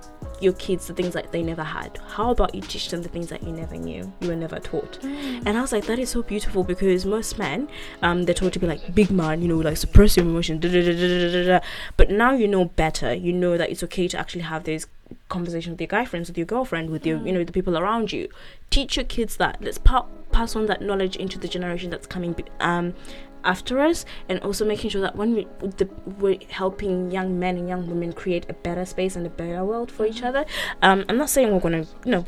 [0.43, 1.99] your kids the things that they never had?
[2.09, 4.99] How about you teach them the things that you never knew you were never taught?
[5.03, 7.69] And i was like that is so beautiful because most men
[8.03, 10.69] um they're taught to be like big man you know like suppress your emotion da,
[10.71, 11.67] da, da, da, da, da, da.
[11.97, 13.15] but now you know better.
[13.15, 14.87] You know that it's okay to actually have those
[15.29, 18.13] conversations with your guy friends with your girlfriend with your you know the people around
[18.13, 18.29] you.
[18.71, 19.59] Teach your kids that.
[19.61, 22.95] Let's pa- pass on that knowledge into the generation that's coming um
[23.45, 25.89] after us and also making sure that when we the,
[26.19, 29.91] we're helping young men and young women create a better space and a better world
[29.91, 30.45] for each other.
[30.83, 32.25] Um i'm not saying we're gonna you know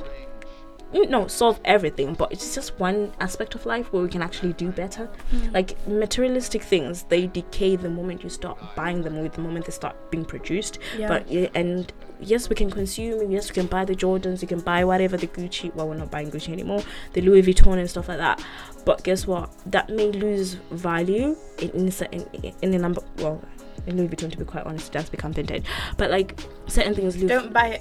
[0.95, 4.53] you know solve everything but it's just one aspect of life where we can actually
[4.55, 5.09] do better.
[5.33, 5.53] Mm.
[5.53, 9.73] Like materialistic things they decay the moment you start buying them or the moment they
[9.73, 10.79] start being produced.
[10.97, 11.09] Yeah.
[11.09, 14.85] but and yes we can consume yes we can buy the jordans you can buy
[14.85, 16.83] whatever the gucci well we're not buying gucci anymore
[17.13, 18.43] the louis vuitton and stuff like that.
[18.85, 19.51] But guess what?
[19.67, 22.29] That may lose value in in, a certain-
[22.63, 23.41] in the number well
[23.87, 25.65] in louis vuitton to be quite honest it does become vintage
[25.97, 27.81] but like certain things lose Don't buy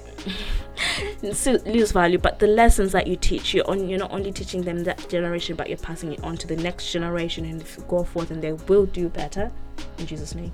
[1.22, 1.34] it.
[1.36, 4.62] still lose value but the lessons that you teach you're on you're not only teaching
[4.62, 7.84] them that generation but you're passing it on to the next generation and if you
[7.88, 9.50] go forth and they will do better
[9.98, 10.52] in jesus name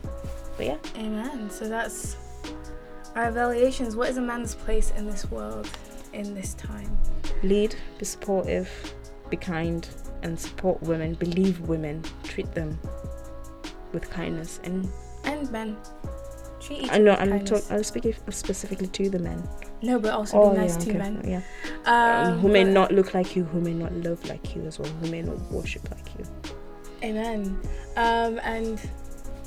[0.57, 1.48] but yeah Amen.
[1.51, 2.16] So that's
[3.16, 3.96] our evaluations.
[3.96, 5.68] What is a man's place in this world
[6.12, 6.96] in this time?
[7.42, 8.68] lead be supportive
[9.30, 9.88] be kind
[10.22, 12.78] and support women believe women treat them
[13.92, 14.88] with kindness and
[15.25, 15.77] And men.
[16.61, 19.43] Treat each i know i'm talking i'm speaking specifically to the men
[19.81, 21.23] No, but also be nice to okay, men.
[21.27, 21.41] yeah
[21.87, 24.79] Um, um, who may not look like you who may not love like you as
[24.79, 26.27] well who may not worship like you
[27.03, 27.59] Amen.
[27.97, 28.79] Um, and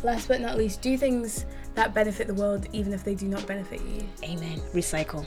[0.04, 1.46] last but not least, do things
[1.76, 4.02] that benefit the world even if they do not benefit you.
[4.24, 5.24] amen recycle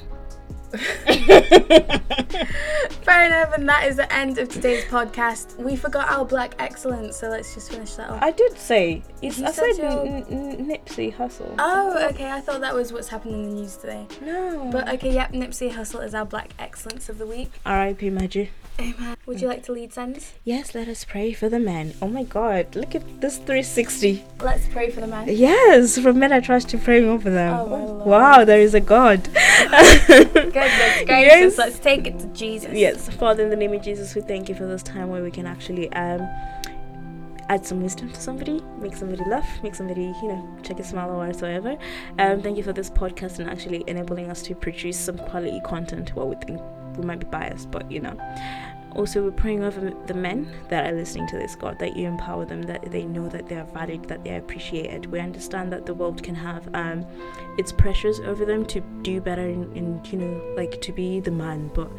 [3.02, 5.56] Fair enough, and that is the end of today's podcast.
[5.58, 8.22] We forgot our black excellence, so let's just finish that off.
[8.22, 9.38] I did say it's.
[9.38, 11.54] You I said said your- n- n- Nipsey Hussle.
[11.58, 12.30] Oh, okay.
[12.30, 14.06] I thought that was what's happening in the news today.
[14.22, 14.68] no.
[14.72, 17.50] But okay, yep, Nipsey Hussle is our Black Excellence of the Week.
[17.64, 18.10] R.I.P.
[18.10, 18.50] Maggie.
[18.78, 19.16] Amen.
[19.24, 20.22] Would you like to lead send?
[20.44, 21.94] Yes, let us pray for the men.
[22.02, 22.76] Oh my God!
[22.76, 24.22] Look at this 360.
[24.42, 25.28] Let's pray for the men.
[25.30, 27.54] Yes, from men I trust to praying over them.
[27.58, 29.26] Oh, wow, there is a God.
[29.64, 31.56] Goodness gracious.
[31.56, 31.58] Yes.
[31.58, 32.72] Let's take it to Jesus.
[32.72, 35.30] yes, Father, in the name of Jesus, we thank you for this time where we
[35.30, 36.28] can actually um
[37.48, 41.10] add some wisdom to somebody, make somebody laugh, make somebody, you know, check a smile
[41.10, 41.76] or whatsoever.
[42.18, 46.14] Um, thank you for this podcast and actually enabling us to produce some quality content.
[46.16, 46.60] Well, we think
[46.96, 48.16] we might be biased, but you know.
[48.92, 52.46] Also, we're praying over the men that are listening to this, God, that you empower
[52.46, 55.06] them, that they know that they are valued, that they are appreciated.
[55.06, 57.04] We understand that the world can have um,
[57.58, 61.30] its pressures over them to do better and, and, you know, like to be the
[61.30, 61.90] man, but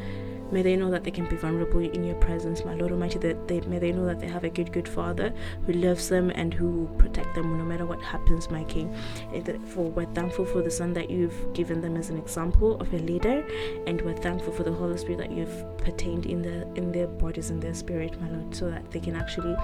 [0.52, 3.20] May they know that they can be vulnerable in your presence, my Lord Almighty.
[3.20, 5.34] That they may they know that they have a good, good Father
[5.66, 8.94] who loves them and who will protect them no matter what happens, my King.
[9.34, 12.94] Eh, for we're thankful for the Son that you've given them as an example of
[12.94, 13.46] a leader,
[13.88, 17.50] and we're thankful for the Holy Spirit that you've pertained in the in their bodies
[17.50, 19.56] and their spirit, my Lord, so that they can actually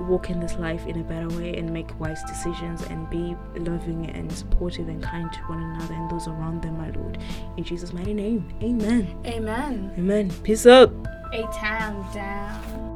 [0.00, 4.10] walk in this life in a better way and make wise decisions and be loving
[4.10, 7.18] and supportive and kind to one another and those around them, my Lord.
[7.56, 9.18] In Jesus' mighty name, Amen.
[9.26, 9.92] Amen.
[9.98, 10.21] Amen.
[10.30, 10.92] Peace up.
[11.32, 12.91] A time down.